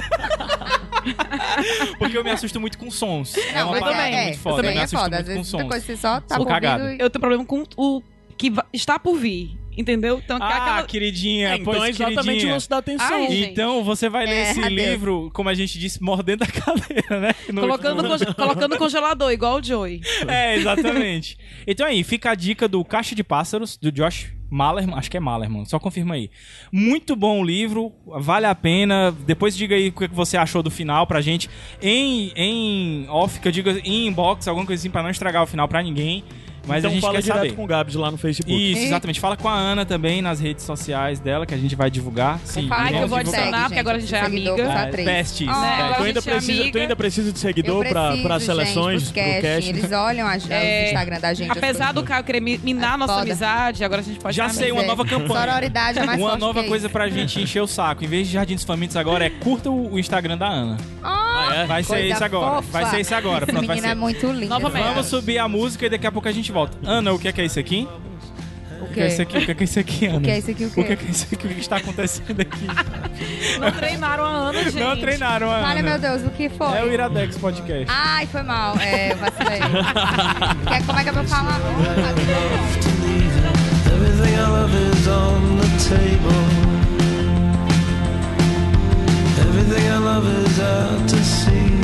[1.99, 3.37] Porque eu me assusto muito com sons.
[3.37, 4.53] é Não, uma mas parada é, muito é, foda.
[4.53, 5.03] Eu também me é foda.
[5.05, 5.69] Às muito com vezes muita sons.
[5.71, 6.85] coisa você só tá Sou ouvindo cagado.
[6.91, 7.01] e...
[7.01, 8.03] Eu tenho problema com o
[8.37, 9.59] que está por vir.
[9.77, 10.21] Entendeu?
[10.23, 10.83] Então, Ah, aquela...
[10.83, 12.51] queridinha, É, então pois é exatamente queridinha.
[12.51, 13.07] o lance da atenção.
[13.17, 13.45] Ai.
[13.45, 14.73] Então você vai ler É, esse adeus.
[14.91, 17.35] livro, como a gente disse, mordendo a cadeira, né?
[17.53, 20.01] No colocando, último- conge- colocando no congelador, igual o Joey.
[20.29, 21.39] É, exatamente.
[21.67, 25.21] Então aí, fica a dica do Caixa de Pássaros, do Josh Malerman, acho que é
[25.21, 26.29] Malerman, só confirma aí.
[26.73, 29.13] Muito bom o livro, vale a pena.
[29.25, 31.49] Depois diga aí o que você achou do final pra gente.
[31.81, 35.47] Em, em off, que eu digo em inbox, alguma coisa assim, pra não estragar o
[35.47, 36.25] final pra ninguém.
[36.67, 37.53] Mas então a gente fala quer direto saber.
[37.55, 38.73] com o Gabs lá no Facebook.
[38.73, 39.19] Isso, exatamente.
[39.21, 42.39] Fala com a Ana também nas redes sociais dela, que a gente vai divulgar.
[42.45, 43.41] Sim, Fala Ai, que eu vou divulgar.
[43.41, 44.51] adicionar, porque agora a gente já é amiga.
[44.63, 45.05] É, atriz.
[45.07, 45.69] testes, Ah, né?
[45.69, 46.81] Agora Tu a ainda, gente é precisa, tu amiga.
[46.81, 49.41] ainda precisa de seguidor pra gente, seleções do casting.
[49.41, 49.69] cast.
[49.71, 51.51] Eles olham a, É, o Instagram da gente.
[51.51, 53.25] as Apesar do Caio querer mi- minar É nossa foda.
[53.25, 55.41] amizade, agora a gente pode Já sei, uma nova campanha.
[55.51, 56.93] Sororidade é mais Uma forte nova que coisa isso.
[56.93, 58.05] pra gente encher o saco.
[58.05, 60.77] Em vez de Jardins Famintos agora, é curta o, o Instagram da Ana.
[61.03, 61.67] Ah, é?
[61.67, 62.57] Vai ser Coisa isso agora.
[62.57, 62.69] fofa.
[62.73, 63.37] Vai ser isso agora.
[63.45, 64.49] Essa Pronto, vai menina é muito linda.
[64.49, 64.85] Novamente.
[64.85, 66.77] Vamos subir a música e daqui a pouco a gente volta.
[66.85, 67.89] Ana, o que é que é isso aqui?
[68.81, 69.39] O que é isso aqui?
[69.39, 70.19] O que é que é isso aqui, Ana?
[70.19, 70.65] O que é isso aqui?
[70.65, 71.47] O O que é que é isso aqui?
[71.47, 72.67] O que está acontecendo aqui?
[73.61, 74.77] Não treinaram a Ana, gente.
[74.81, 75.69] Não treinaram a Ana.
[75.69, 76.79] Olha, meu Deus, o que foi?
[76.79, 77.87] É o Iradex Podcast.
[77.89, 78.77] Ai, foi mal.
[78.79, 79.61] É, vacilei.
[80.69, 81.61] Quer- como é que é pra falar?
[83.87, 86.70] Everything I love is on the table.
[89.71, 91.81] Everything I love is out to sea.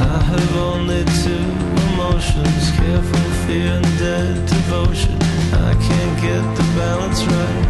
[0.00, 1.48] I have only two
[1.92, 5.18] emotions careful fear and dead devotion.
[5.52, 7.66] I can't get the balance right.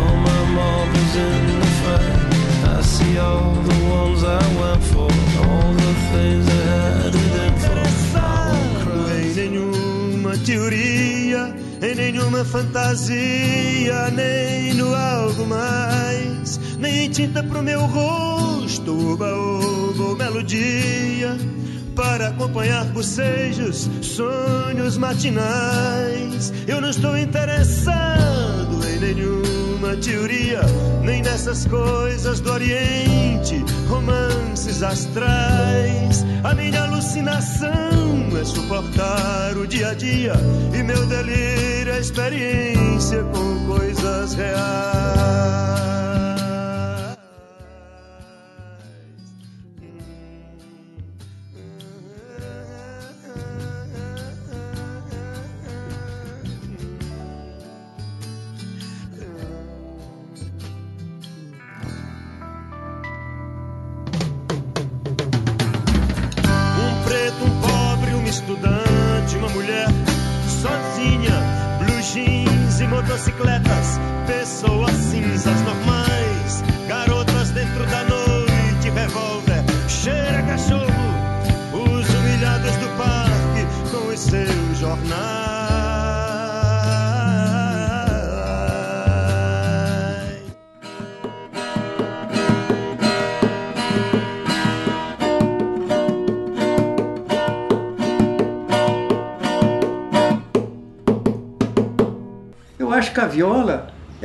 [0.00, 2.74] All my marbles in the fight.
[2.74, 5.12] I see all the ones I went for,
[5.44, 8.18] all the things I had it in for.
[8.18, 9.20] I won't cry.
[9.20, 17.80] em nenhuma teoria, em nenhuma fantasia, nem no algo mais, nem em tinta pro meu
[17.86, 21.36] rosto, oba, ou melodia,
[21.96, 26.52] para acompanhar bocejos, sonhos matinais.
[26.66, 28.98] Eu não estou interessado em
[29.80, 30.60] nenhuma teoria,
[31.02, 36.24] nem nessas coisas do Oriente, romances astrais.
[36.44, 37.68] A minha alucinação
[38.38, 40.34] é suportar o dia a dia
[40.74, 45.99] e meu delírio é experiência com coisas reais.
[73.02, 73.98] Motocicletas,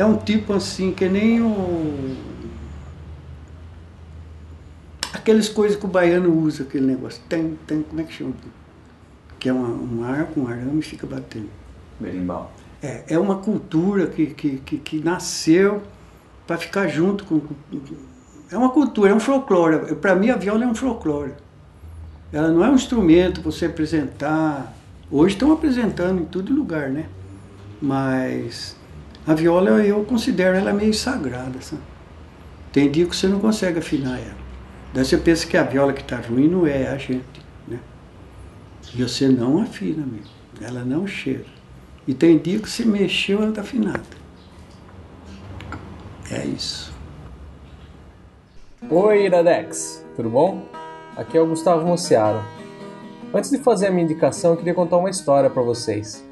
[0.06, 2.16] é um tipo assim, que nem o.
[5.14, 7.22] Aquelas coisas que o baiano usa, aquele negócio.
[7.28, 8.34] Tem, tem, como é que chama?
[9.40, 11.50] Que é uma, um arco, um arame e fica batendo.
[12.00, 12.52] Berimbau.
[12.84, 15.82] É, é uma cultura que, que, que, que nasceu
[16.46, 17.42] para ficar junto com,
[18.52, 19.96] É uma cultura, é um folclore.
[19.96, 21.34] Para mim, a viola é um folclore.
[22.32, 24.74] Ela não é um instrumento para você apresentar.
[25.10, 27.08] Hoje estão apresentando em todo lugar, né?
[27.82, 28.76] Mas
[29.28, 31.82] a viola eu considero ela meio sagrada, sabe?
[32.72, 34.46] Tem dia que você não consegue afinar ela.
[34.94, 37.24] Daí você pensa que a viola que está ruim não é a gente,
[37.68, 37.80] né?
[38.94, 40.32] E você não afina mesmo.
[40.62, 41.46] Ela não cheira.
[42.08, 44.04] E tem dia que você mexeu, ela está afinada.
[46.32, 46.94] É isso.
[48.90, 50.66] Oi, Iradex, tudo bom?
[51.16, 52.44] Aqui é o Gustavo Mociaro.
[53.34, 56.25] Antes de fazer a minha indicação, eu queria contar uma história para vocês.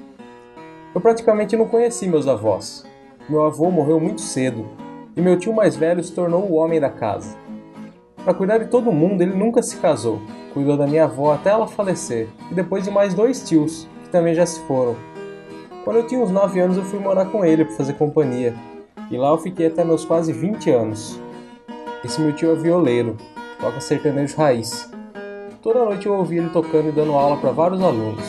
[0.94, 2.86] Eu praticamente não conheci meus avós.
[3.28, 4.68] Meu avô morreu muito cedo
[5.16, 7.36] e meu tio mais velho se tornou o homem da casa.
[8.24, 10.22] Para cuidar de todo mundo, ele nunca se casou.
[10.54, 14.36] Cuidou da minha avó até ela falecer e depois de mais dois tios, que também
[14.36, 14.96] já se foram.
[15.84, 18.54] Quando eu tinha uns 9 anos, eu fui morar com ele para fazer companhia.
[19.10, 21.20] E lá eu fiquei até meus quase 20 anos.
[22.06, 23.18] Esse meu tio é violeiro,
[23.60, 24.92] toca sertanejo raiz.
[25.62, 28.24] Toda noite eu ouvi ele tocando e dando aula para vários alunos.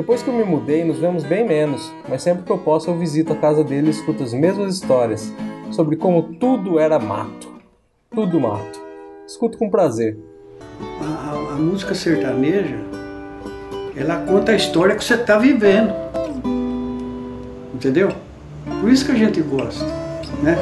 [0.00, 2.96] Depois que eu me mudei, nos vemos bem menos, mas sempre que eu posso eu
[2.96, 5.30] visito a casa dele e escuto as mesmas histórias
[5.72, 7.52] sobre como tudo era mato.
[8.10, 8.80] Tudo mato.
[9.26, 10.16] Escuto com prazer.
[11.02, 12.78] A, a- a música sertaneja,
[13.94, 15.92] Ela conta a história que você está vivendo.
[17.74, 18.08] Entendeu?
[18.80, 19.84] Por isso que a gente gosta,
[20.42, 20.56] né?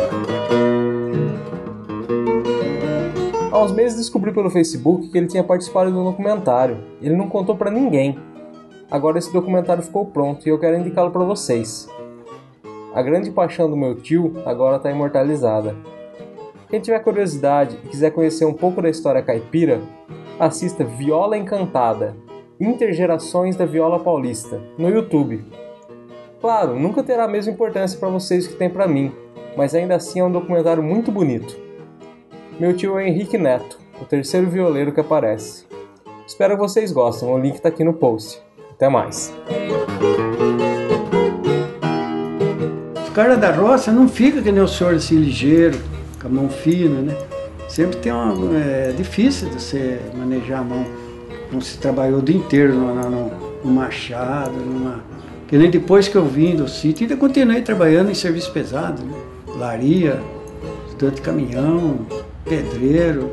[3.53, 6.78] Há uns meses descobri pelo Facebook que ele tinha participado de um documentário.
[7.01, 8.18] Ele não contou pra ninguém.
[8.91, 11.89] Agora esse documentário ficou pronto e eu quero indicá-lo pra vocês.
[12.95, 15.76] A grande paixão do meu tio agora está imortalizada.
[16.70, 19.80] Quem tiver curiosidade e quiser conhecer um pouco da história caipira,
[20.39, 22.16] assista Viola Encantada
[22.61, 25.45] Intergerações da Viola Paulista no YouTube.
[26.41, 29.12] Claro, nunca terá a mesma importância para vocês que tem para mim,
[29.57, 31.57] mas ainda assim é um documentário muito bonito.
[32.59, 35.66] Meu tio é Henrique Neto, o terceiro violeiro que aparece.
[36.26, 38.43] Espero que vocês gostem, o link tá aqui no post.
[38.79, 39.35] Até mais.
[43.03, 45.76] Os caras da roça não fica que nem o senhor assim ligeiro,
[46.22, 47.16] com a mão fina, né?
[47.68, 48.57] Sempre tem uma.
[48.57, 50.87] É difícil de você manejar a mão.
[51.51, 53.11] Não se trabalhou o dia inteiro no, no,
[53.64, 55.01] no- machado, numa.
[55.49, 59.12] Que nem depois que eu vim do sítio, ainda continuei trabalhando em serviço pesado, né?
[59.57, 60.20] Laria,
[60.87, 61.99] estudante caminhão,
[62.45, 63.33] pedreiro.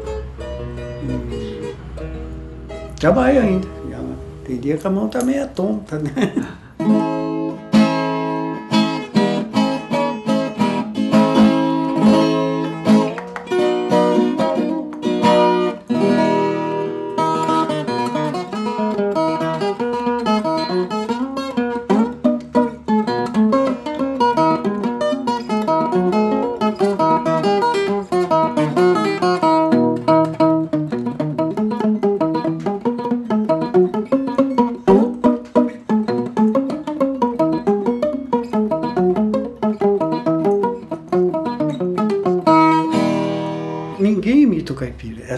[1.07, 1.71] Hum,
[2.99, 3.67] Trabalho ainda.
[4.45, 6.11] Tem dia que a mão tá meio tonta, né?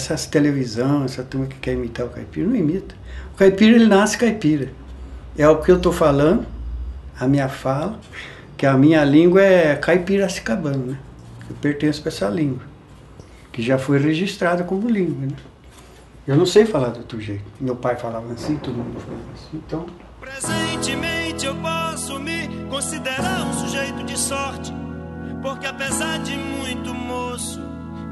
[0.07, 2.95] Essas televisão, essa turma que quer imitar o caipira, não imita.
[3.33, 4.71] O caipira, ele nasce caipira.
[5.37, 6.45] É o que eu estou falando,
[7.19, 7.99] a minha fala,
[8.55, 10.99] que a minha língua é caipiracicabano, né?
[11.49, 12.61] Eu pertenço para essa língua,
[13.51, 15.35] que já foi registrada como língua, né?
[16.25, 17.43] Eu não sei falar de outro jeito.
[17.59, 19.61] Meu pai falava assim, todo mundo falava assim.
[19.67, 19.87] Então,
[20.21, 24.73] Presentemente eu posso me considerar um sujeito de sorte,
[25.41, 27.66] porque apesar de muito moço,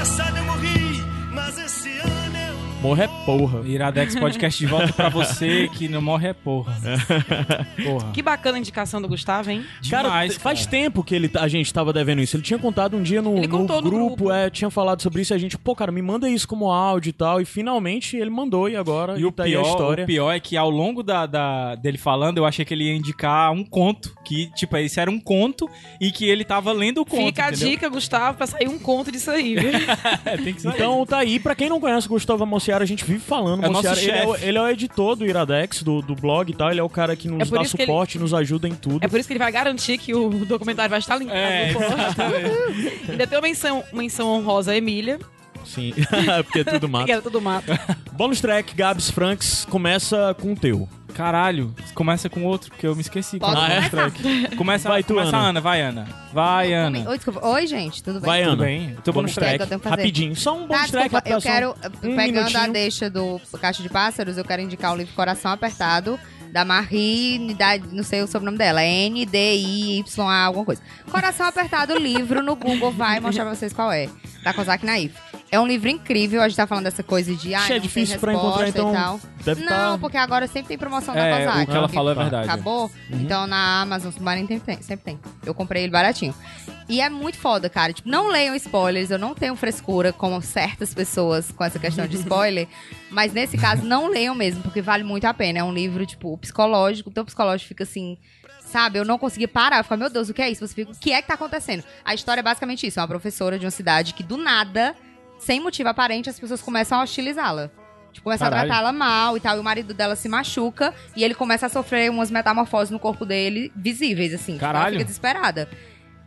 [0.00, 2.39] Passado eu morri, mas esse ano eu
[2.82, 3.60] Morre é porra.
[3.68, 6.74] Iradex Podcast de volta pra você que não morre é porra.
[7.84, 8.10] Porra.
[8.12, 9.62] Que bacana a indicação do Gustavo, hein?
[9.90, 10.70] Cara, Demais, faz cara.
[10.70, 12.36] tempo que ele, tá- a gente tava devendo isso.
[12.36, 14.32] Ele tinha contado um dia no, no contou no grupo, grupo.
[14.32, 17.10] é, tinha falado sobre isso e a gente, pô, cara, me manda isso como áudio
[17.10, 17.38] e tal.
[17.40, 20.04] E finalmente ele mandou e agora E o tá aí a pior, história.
[20.04, 22.96] o pior é que ao longo da, da- dele falando, eu achei que ele ia
[22.96, 24.14] indicar um conto.
[24.24, 25.68] Que, tipo, esse era um conto
[26.00, 27.26] e que ele tava lendo o conto.
[27.26, 27.68] Fica a entendeu?
[27.70, 29.70] dica, Gustavo, pra sair um conto disso aí, viu?
[30.24, 30.74] É, tem que sair.
[30.74, 33.64] Então tá aí, pra quem não conhece o Gustavo Mociara, a gente vive falando.
[33.64, 36.54] É nosso ele, é o, ele é o editor do Iradex, do, do blog e
[36.54, 36.70] tal.
[36.70, 39.04] Ele é o cara que nos É dá que ele- suporte, nos ajuda em tudo.
[39.04, 41.72] É por isso que ele vai garantir que o documentário vai estar linkado É.
[43.10, 45.18] Ainda tem uma menção, menção honrosa a Emília,
[45.74, 45.92] Sim,
[46.44, 47.06] porque é tudo mato.
[47.06, 47.66] que era tudo mato.
[48.12, 50.88] Bônus track, Gabs Franks, começa com o teu.
[51.14, 53.38] Caralho, começa com outro, porque eu me esqueci.
[53.38, 53.90] Pode Qual é o começar.
[54.12, 54.56] track?
[54.56, 55.38] Começa, Vai tu, começa Ana.
[55.38, 56.08] a Ana, vai Ana.
[56.32, 57.10] Vai Ana.
[57.10, 57.46] Oi, desculpa.
[57.48, 58.26] Oi, gente, tudo bem?
[58.30, 58.62] Vai, Tudo Ana.
[58.64, 58.90] bem?
[58.96, 59.60] Eu tô bônus é que track.
[59.60, 59.96] eu tenho que fazer?
[60.02, 61.08] Rapidinho, só um Tá, bônus track.
[61.10, 61.70] desculpa, eu quero,
[62.04, 62.72] um pegando a minutinho.
[62.72, 66.18] deixa do Caixa de Pássaros, eu quero indicar o livro Coração Apertado,
[66.52, 70.80] da Marie, da, não sei o sobrenome dela, é N-D-I-Y-A, alguma coisa.
[71.10, 74.08] Coração Apertado, livro no Google, vai mostrar pra vocês qual é,
[74.44, 75.14] da Kozak Naif.
[75.52, 77.80] É um livro incrível, a gente tá falando dessa coisa de, ah, é não tem
[77.80, 79.20] difícil pra encontrar, então e tal.
[79.44, 79.98] deve Não, tá...
[79.98, 81.62] porque agora sempre tem promoção da É, Kozak.
[81.62, 82.48] o que ela que falou é verdade.
[82.48, 82.84] Acabou?
[83.10, 83.20] Uhum.
[83.20, 85.20] Então na Amazon Submarino tem, tem- sempre tem.
[85.44, 86.32] Eu comprei ele baratinho.
[86.88, 87.92] E é muito foda, cara.
[87.92, 89.10] Tipo, não leiam spoilers.
[89.10, 92.66] Eu não tenho frescura como certas pessoas com essa questão de spoiler.
[93.10, 95.60] mas nesse caso, não leiam mesmo, porque vale muito a pena.
[95.60, 97.10] É um livro, tipo, psicológico.
[97.10, 98.18] Então o psicológico fica assim.
[98.64, 99.78] Sabe, eu não conseguia parar.
[99.78, 100.64] Eu ficava, meu Deus, o que é isso?
[100.66, 101.82] Você fica, o que é que tá acontecendo?
[102.04, 104.94] A história é basicamente isso: é uma professora de uma cidade que do nada,
[105.40, 107.70] sem motivo aparente, as pessoas começam a hostilizá-la.
[108.12, 108.62] Tipo, começa Caralho.
[108.62, 109.56] a tratá-la mal e tal.
[109.56, 113.24] E o marido dela se machuca e ele começa a sofrer umas metamorfoses no corpo
[113.24, 114.54] dele visíveis, assim.
[114.54, 114.92] Tipo, ela Caralho.
[114.94, 115.68] fica desesperada.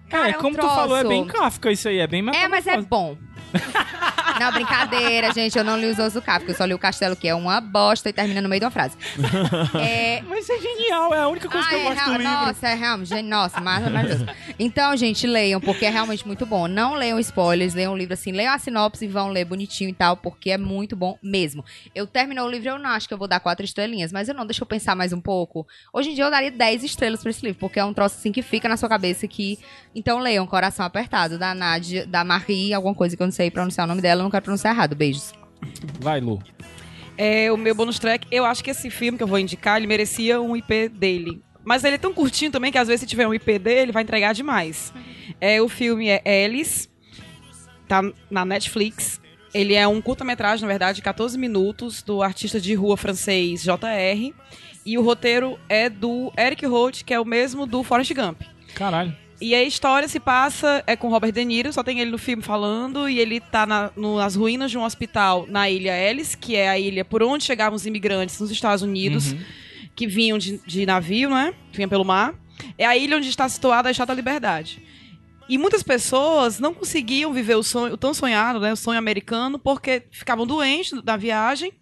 [0.09, 0.75] Cara, é, é um como tu troço.
[0.75, 3.17] falou, é bem Kafka isso aí, é bem É, mas é bom.
[4.39, 5.57] Não, brincadeira, gente.
[5.57, 6.51] Eu não li Os do Kafka.
[6.51, 8.71] Eu só li o Castelo, que é uma bosta e termina no meio de uma
[8.71, 8.97] frase.
[9.79, 12.17] É, Mas é genial, é a única coisa que ah, eu é gosto do real-
[12.19, 12.45] livro.
[12.47, 13.21] Nossa, é realmente.
[13.21, 14.25] Nossa, mar- maravilhoso.
[14.59, 16.67] Então, gente, leiam, porque é realmente muito bom.
[16.67, 19.93] Não leiam spoilers, leiam o livro assim, leiam a sinopse e vão ler bonitinho e
[19.93, 21.63] tal, porque é muito bom mesmo.
[21.93, 24.33] Eu terminou o livro, eu não acho que eu vou dar quatro estrelinhas, mas eu
[24.35, 25.65] não, deixa eu pensar mais um pouco.
[25.91, 28.31] Hoje em dia eu daria 10 estrelas pra esse livro, porque é um troço assim
[28.31, 29.59] que fica na sua cabeça que.
[29.95, 33.85] Então leiam, Coração Apertado, da Nadia, da Marie, alguma coisa que eu não sei pronunciar
[33.85, 34.95] o nome dela, não quero pronunciar errado.
[34.95, 35.33] Beijos.
[35.99, 36.41] Vai, Lu.
[37.17, 39.87] É, o meu bonus track, eu acho que esse filme que eu vou indicar, ele
[39.87, 41.41] merecia um IP dele.
[41.63, 44.03] Mas ele é tão curtinho também que às vezes se tiver um IP dele, vai
[44.03, 44.93] entregar demais.
[45.39, 46.89] É, o filme é Alice,
[47.87, 49.21] tá na Netflix.
[49.53, 54.33] Ele é um curta-metragem, na verdade, de 14 minutos, do artista de rua francês JR.
[54.85, 58.41] E o roteiro é do Eric Roth, que é o mesmo do Forrest Gump.
[58.73, 59.15] Caralho.
[59.41, 62.41] E a história se passa é com Robert De Niro, só tem ele no filme
[62.41, 66.55] falando, e ele tá na- no- nas ruínas de um hospital na ilha Ellis, que
[66.55, 69.33] é a ilha por onde chegavam os imigrantes nos Estados Unidos,
[69.95, 71.53] que vinham de, de navio, né?
[71.71, 72.33] Vinham pelo mar.
[72.77, 74.81] É a ilha onde está situada a Estátua da Liberdade.
[75.49, 78.71] E muitas pessoas não conseguiam viver o sonho, o tão sonhado, né?
[78.71, 81.73] O sonho americano, porque ficavam doentes na viagem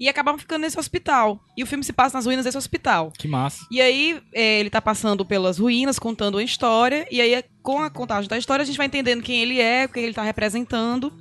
[0.00, 1.44] e acabavam ficando nesse hospital.
[1.54, 3.12] E o filme se passa nas ruínas desse hospital.
[3.18, 3.66] Que massa.
[3.70, 7.90] E aí, é, ele tá passando pelas ruínas, contando uma história, e aí, com a
[7.90, 11.12] contagem da história, a gente vai entendendo quem ele é, o que ele tá representando.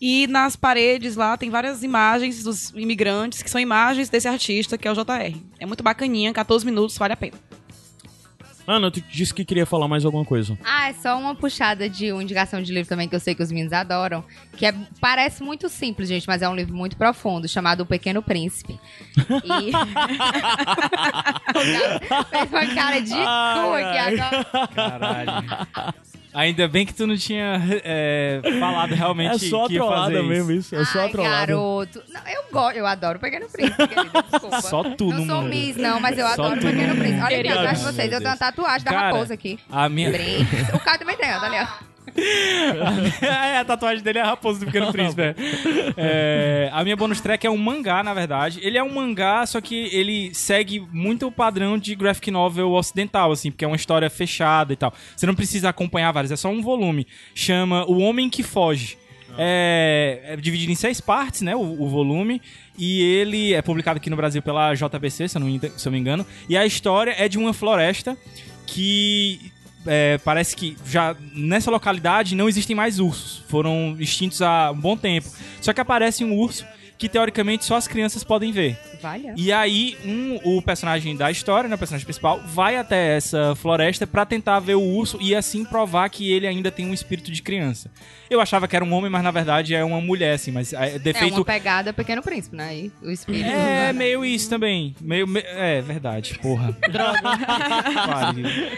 [0.00, 4.86] E nas paredes lá tem várias imagens dos imigrantes, que são imagens desse artista, que
[4.86, 5.36] é o JR.
[5.58, 7.36] É muito bacaninha, 14 minutos, vale a pena.
[8.66, 10.58] Ana, tu disse que queria falar mais alguma coisa.
[10.64, 13.42] Ah, é só uma puxada de uma indicação de livro também que eu sei que
[13.42, 14.24] os meninos adoram.
[14.56, 18.22] Que é, parece muito simples, gente, mas é um livro muito profundo, chamado O Pequeno
[18.22, 18.78] Príncipe.
[19.44, 19.72] E.
[22.30, 24.44] Fez uma cara de cu aqui agora.
[24.74, 25.32] Caralho.
[26.38, 30.18] Ainda bem que tu não tinha é, falado realmente É só que ia fazer trollada
[30.20, 30.28] isso.
[30.28, 30.76] mesmo isso.
[30.76, 31.46] É só Ai, trollada.
[31.46, 32.02] garoto.
[32.10, 34.22] Não, eu gosto, eu adoro o Pequeno Príncipe, querida.
[34.30, 34.60] Desculpa.
[34.60, 35.48] Só tu não no sou mundo.
[35.48, 36.98] Miss, não, mas eu Só adoro o tu no Pequeno mundo.
[36.98, 37.20] Príncipe.
[37.24, 37.54] Olha aqui Querida.
[37.54, 39.58] atrás de vocês, eu tenho uma tatuagem da Cara, raposa aqui.
[39.70, 40.76] A minha, Príncipe.
[40.76, 41.66] O cara também tem, ó, ali, ó.
[43.22, 45.22] é, a tatuagem dele é a raposa do Pequeno Príncipe.
[45.22, 45.34] é.
[45.96, 48.58] É, a minha bonus track é um mangá, na verdade.
[48.62, 53.32] Ele é um mangá, só que ele segue muito o padrão de graphic novel ocidental,
[53.32, 54.92] assim, porque é uma história fechada e tal.
[55.16, 57.06] Você não precisa acompanhar várias, é só um volume.
[57.34, 58.98] Chama O Homem que Foge.
[59.38, 61.54] É, é dividido em seis partes, né?
[61.54, 62.40] O, o volume.
[62.78, 65.72] E ele é publicado aqui no Brasil pela JBC, se eu não, me- se eu
[65.86, 66.26] não me engano.
[66.48, 68.16] E a história é de uma floresta
[68.66, 69.52] que
[69.86, 73.42] é, parece que já nessa localidade não existem mais ursos.
[73.48, 75.28] Foram extintos há um bom tempo.
[75.60, 76.64] Só que aparece um urso
[76.98, 78.78] que teoricamente só as crianças podem ver.
[79.02, 79.34] Valha.
[79.36, 84.06] E aí, um, o personagem da história, né, o personagem principal, vai até essa floresta
[84.06, 87.42] pra tentar ver o urso e assim provar que ele ainda tem um espírito de
[87.42, 87.90] criança.
[88.30, 90.96] Eu achava que era um homem, mas na verdade é uma mulher, assim, mas é
[90.96, 91.36] É defeito.
[91.36, 92.74] uma pegada Pequeno Príncipe, né?
[92.76, 93.46] E o espírito.
[93.48, 94.96] É, meio isso também.
[95.00, 96.76] Meio, me- É, verdade, porra.
[96.90, 97.20] Droga.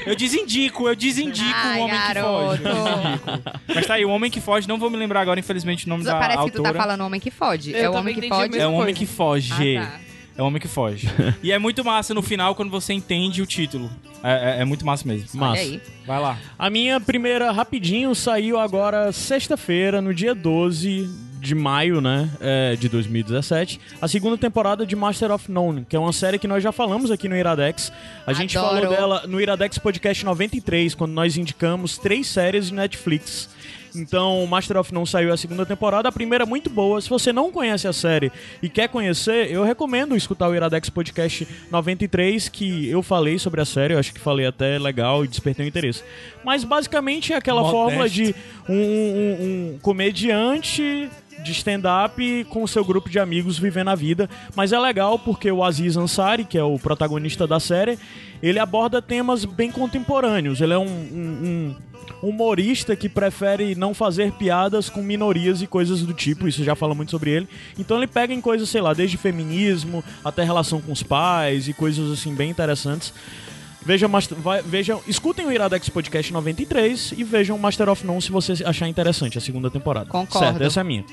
[0.07, 2.57] eu desindico, eu desindico Ai, o homem garoto.
[2.63, 3.53] que foge.
[3.75, 6.05] Mas tá aí, o homem que foge, não vou me lembrar agora, infelizmente, o nome
[6.05, 6.75] da Parece que tu autora.
[6.75, 7.71] tá falando Homem que Fode.
[7.73, 8.51] Eu é o também Homem que entendi a Fode.
[8.53, 9.77] mesma É o homem que foge.
[9.77, 10.01] Ah, tá.
[10.37, 11.09] É o homem que foge.
[11.43, 13.91] e é muito massa no final quando você entende o título.
[14.23, 15.29] É, é- é muito massa mesmo.
[15.39, 15.61] Massa.
[15.63, 15.81] aí.
[16.07, 16.39] Vai lá.
[16.59, 21.09] A minha primeira, rapidinho, saiu agora sexta-feira, no dia 12
[21.41, 25.99] de maio, né, é, de 2017, a segunda temporada de Master of None, que é
[25.99, 27.93] uma série que nós já falamos aqui no Iradex.
[28.27, 28.75] A gente Adoro.
[28.83, 33.49] falou dela no Iradex Podcast 93, quando nós indicamos três séries de Netflix.
[33.95, 37.01] Então, Master of None saiu a segunda temporada, a primeira é muito boa.
[37.01, 38.31] Se você não conhece a série
[38.63, 43.65] e quer conhecer, eu recomendo escutar o Iradex Podcast 93, que eu falei sobre a
[43.65, 46.03] série, eu acho que falei até legal e despertei o interesse.
[46.45, 47.77] Mas basicamente é aquela Modesto.
[47.77, 48.35] fórmula de
[48.69, 51.09] um, um- um comediante
[51.43, 54.29] de stand-up com o seu grupo de amigos vivendo a vida.
[54.55, 57.99] Mas é legal porque o Aziz Ansari, que é o protagonista da série,
[58.43, 60.61] ele aborda temas bem contemporâneos.
[60.61, 61.77] Ele é um, um-
[62.23, 66.49] um humorista que prefere não fazer piadas com minorias e coisas do tipo.
[66.49, 67.49] Isso já fala muito sobre ele.
[67.79, 71.73] Então ele pega em coisas, sei lá, desde feminismo até relação com os pais e
[71.73, 73.13] coisas assim bem interessantes.
[73.81, 78.31] Vejam, Master- vai- vejam, escutem o Iradex Podcast 93 e vejam Master of None se
[78.31, 80.07] você achar interessante a segunda temporada.
[80.11, 80.47] Concordo.
[80.47, 81.05] Certo, essa é a minha.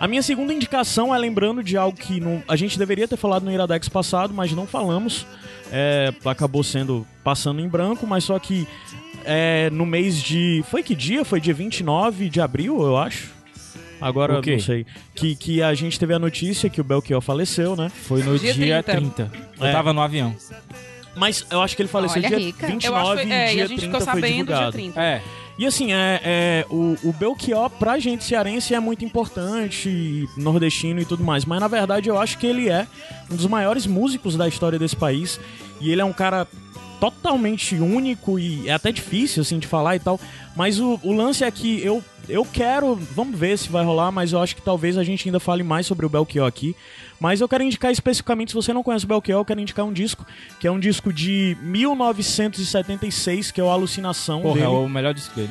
[0.00, 3.42] A minha segunda indicação é lembrando de algo que não- a gente deveria ter falado
[3.44, 5.26] no Iradex passado, mas não falamos.
[5.72, 8.66] É, acabou sendo passando em branco, mas só que
[9.24, 10.64] é, no mês de.
[10.70, 11.24] Foi que dia?
[11.24, 13.36] Foi dia 29 de abril, eu acho.
[14.00, 14.52] Agora O quê?
[14.52, 14.86] não sei.
[15.16, 17.88] Que, que a gente teve a notícia que o Belchior faleceu, né?
[17.88, 19.24] Foi no dia, Dia 30.
[19.26, 19.32] 30.
[19.60, 19.72] Eu É.
[19.72, 20.34] tava no avião.
[21.18, 22.66] Mas eu acho que ele faleceu Olha, dia rica.
[22.66, 24.72] 29 Eu acho é, e e dia a gente 30 ficou foi sabendo dia divulgado.
[24.72, 25.02] 30.
[25.02, 25.22] É.
[25.58, 31.04] E assim, é, é, o, o Belchior pra gente cearense é muito importante, nordestino e
[31.04, 32.86] tudo mais, mas na verdade eu acho que ele é
[33.28, 35.40] um dos maiores músicos da história desse país
[35.80, 36.46] e ele é um cara
[37.00, 40.20] totalmente único e é até difícil assim de falar e tal,
[40.54, 44.32] mas o, o lance é que eu eu quero, vamos ver se vai rolar, mas
[44.32, 46.76] eu acho que talvez a gente ainda fale mais sobre o Belchior aqui.
[47.18, 49.92] Mas eu quero indicar especificamente, se você não conhece o Belchior, eu quero indicar um
[49.92, 50.24] disco,
[50.60, 54.66] que é um disco de 1976, que é o Alucinação Porra, dele.
[54.66, 55.50] é o melhor disco dele.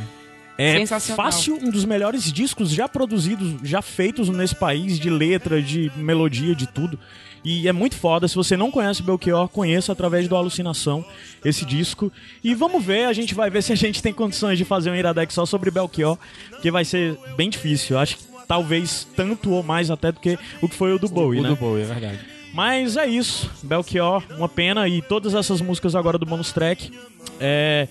[0.57, 1.25] É Sensacional.
[1.25, 6.55] fácil um dos melhores discos já produzidos, já feitos nesse país, de letra, de melodia,
[6.55, 6.99] de tudo.
[7.47, 8.27] E é muito foda.
[8.27, 11.05] Se você não conhece Belchior, conheça através do Alucinação
[11.45, 12.11] esse disco.
[12.43, 14.95] E vamos ver, a gente vai ver se a gente tem condições de fazer um
[14.95, 16.17] Iradex só sobre Belchior,
[16.61, 17.95] que vai ser bem difícil.
[17.95, 21.07] Eu acho que talvez tanto ou mais até do que o que foi o do
[21.07, 21.49] Bowie, o né?
[21.49, 22.19] do Bowie, é verdade.
[22.53, 24.85] Mas é isso, Belchior, uma pena.
[24.85, 26.91] E todas essas músicas agora do bonus track
[27.39, 27.87] é,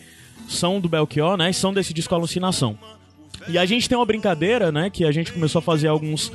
[0.46, 1.48] são do Belchior, né?
[1.48, 2.78] e São desse disco Alucinação.
[3.48, 4.90] E a gente tem uma brincadeira, né?
[4.90, 6.30] Que a gente começou a fazer alguns,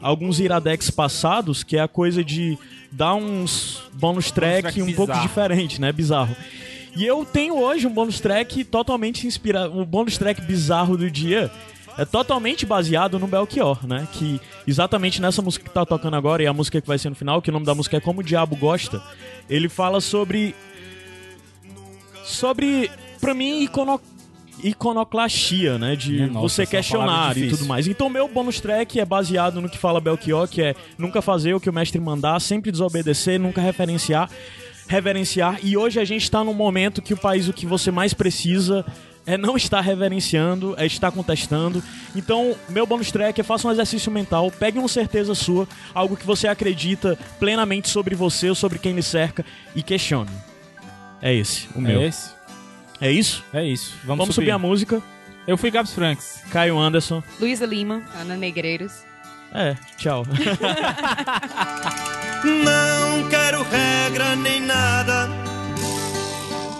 [0.00, 2.58] alguns iradex passados, que é a coisa de
[2.90, 5.92] dar uns bonus track, track um pouco diferente, né?
[5.92, 6.34] Bizarro.
[6.96, 9.78] E eu tenho hoje um bonus track totalmente inspirado.
[9.78, 11.50] Um bonus track bizarro do dia.
[11.98, 14.08] É totalmente baseado no Belchior, né?
[14.12, 17.14] Que exatamente nessa música que tá tocando agora e a música que vai ser no
[17.14, 19.02] final, que o nome da música é Como o Diabo Gosta,
[19.48, 20.54] ele fala sobre.
[22.24, 22.90] Sobre,
[23.20, 24.00] pra mim, icono,
[24.64, 25.96] iconoclastia, né?
[25.96, 27.86] De Nossa, você é questionar e tudo mais.
[27.86, 31.60] Então, meu bonus track é baseado no que fala Belchior, que é nunca fazer o
[31.60, 34.30] que o mestre mandar, sempre desobedecer, nunca referenciar,
[34.86, 35.58] reverenciar.
[35.62, 38.84] E hoje a gente tá num momento que o país o que você mais precisa
[39.26, 41.82] é não estar reverenciando, é estar contestando.
[42.16, 46.26] Então, meu bonus track é faça um exercício mental, pegue uma certeza sua, algo que
[46.26, 49.44] você acredita plenamente sobre você ou sobre quem lhe cerca
[49.74, 50.30] e questione.
[51.22, 52.00] É esse, o meu.
[52.00, 52.39] É esse?
[53.00, 53.44] É isso?
[53.52, 53.94] É isso.
[54.04, 55.02] Vamos, Vamos, subir a música.
[55.46, 56.42] Eu fui Gabs Franks.
[56.50, 57.22] Caio Anderson.
[57.40, 58.02] Luísa Lima.
[58.14, 59.04] Ana Negreiros.
[59.52, 60.24] É, tchau.
[62.44, 65.28] Não quero regra nem nada.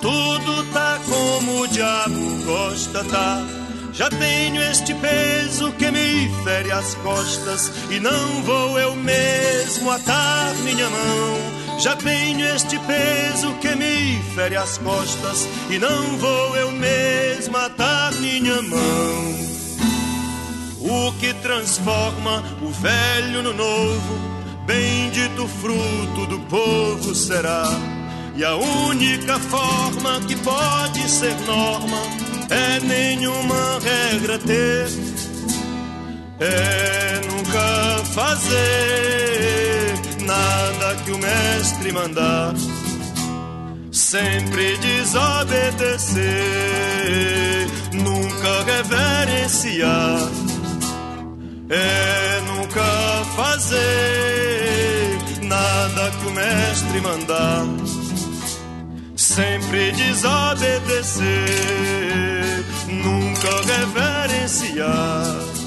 [0.01, 3.45] Tudo tá como o diabo gosta, tá?
[3.93, 10.55] Já tenho este peso que me fere as costas e não vou eu mesmo atar
[10.65, 11.60] minha mão.
[11.81, 18.13] Já tenho este peso que me fere as costas e não vou eu mesmo atar
[18.17, 19.35] minha mão.
[20.79, 24.15] O que transforma o velho no novo,
[24.67, 27.65] bendito fruto do povo será.
[28.37, 32.03] E a única forma que pode ser norma
[32.51, 34.87] é nenhuma regra ter,
[36.41, 39.70] é nunca fazer
[40.31, 42.55] nada que o mestre mandar.
[43.91, 46.21] Sempre desobedecer,
[47.93, 50.31] nunca reverenciar
[51.71, 52.83] é nunca
[53.37, 57.65] fazer nada que o mestre mandar.
[59.15, 61.25] Sempre desobedecer,
[62.89, 65.60] nunca reverenciar.